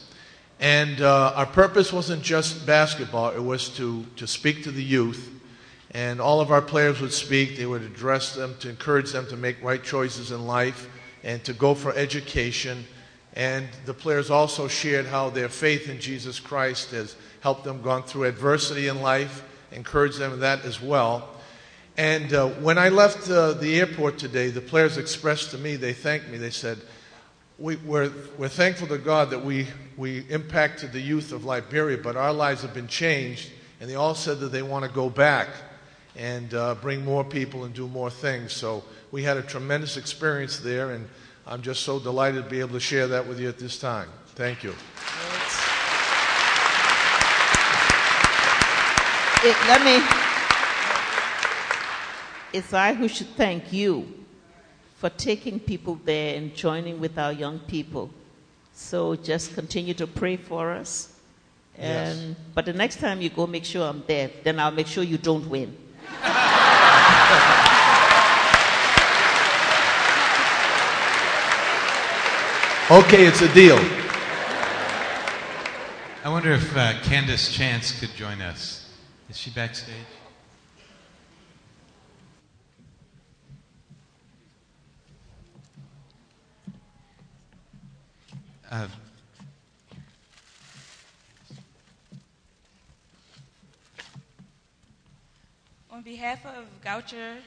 [0.60, 5.30] And uh, our purpose wasn't just basketball, it was to, to speak to the youth.
[5.92, 9.36] And all of our players would speak, they would address them to encourage them to
[9.36, 10.88] make right choices in life
[11.22, 12.84] and to go for education.
[13.34, 18.02] And the players also shared how their faith in Jesus Christ has helped them gone
[18.02, 21.28] through adversity in life, encouraged them in that as well.
[21.96, 25.92] And uh, when I left uh, the airport today, the players expressed to me, they
[25.92, 26.78] thanked me, they said,
[27.58, 32.16] we, we're, we're thankful to God that we, we impacted the youth of Liberia, but
[32.16, 33.50] our lives have been changed.
[33.80, 35.48] And they all said that they want to go back
[36.16, 38.52] and uh, bring more people and do more things.
[38.52, 41.08] So we had a tremendous experience there, and
[41.46, 44.08] I'm just so delighted to be able to share that with you at this time.
[44.34, 44.74] Thank you.
[49.44, 50.04] It, let me.
[52.52, 54.18] It's I who should thank you
[54.98, 58.10] for taking people there and joining with our young people.
[58.74, 61.14] So just continue to pray for us.
[61.76, 62.36] And, Yes.
[62.54, 64.30] But the next time you go, make sure I'm there.
[64.42, 65.76] Then I'll make sure you don't win.
[72.90, 73.78] Okay, it's a deal.
[76.24, 78.90] I wonder if uh, Candace Chance could join us.
[79.28, 80.17] Is she backstage?
[88.70, 88.86] Uh,
[95.90, 97.38] On behalf of Goucher,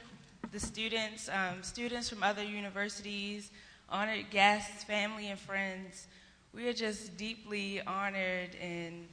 [0.51, 3.51] the students, um, students from other universities,
[3.87, 6.07] honored guests, family, and friends,
[6.55, 9.07] we are just deeply honored and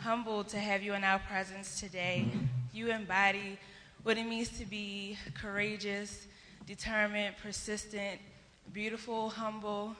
[0.00, 2.26] humbled to have you in our presence today.
[2.72, 3.56] You embody
[4.02, 6.26] what it means to be courageous,
[6.66, 8.20] determined, persistent,
[8.72, 9.94] beautiful, humble,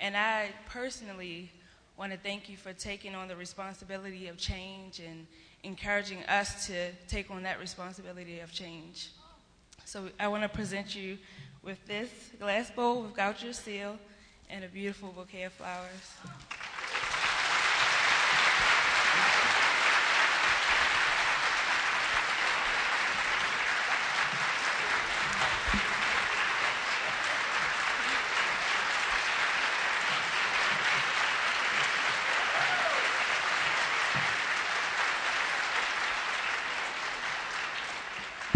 [0.00, 1.50] and I personally
[1.96, 5.26] want to thank you for taking on the responsibility of change and
[5.62, 9.10] encouraging us to take on that responsibility of change.
[9.84, 11.18] So I want to present you
[11.62, 13.98] with this glass bowl with Goucher seal
[14.50, 16.63] and a beautiful bouquet of flowers.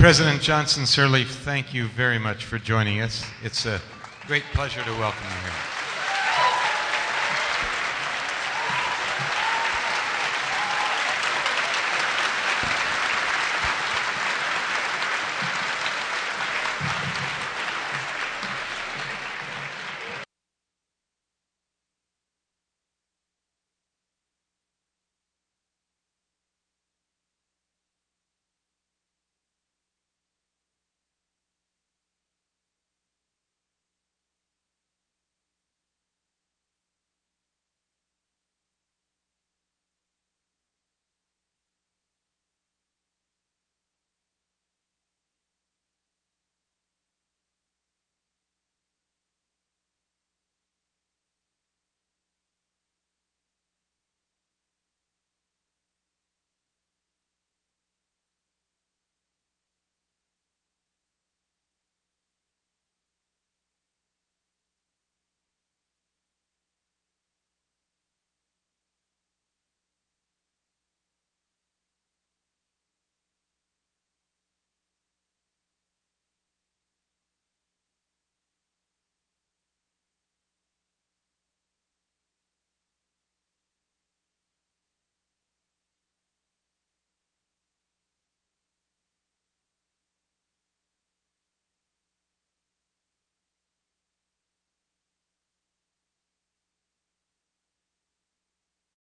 [0.08, 3.26] President Johnson Sirleaf, thank you very much for joining us.
[3.42, 3.78] It's a
[4.26, 5.77] great pleasure to welcome you here.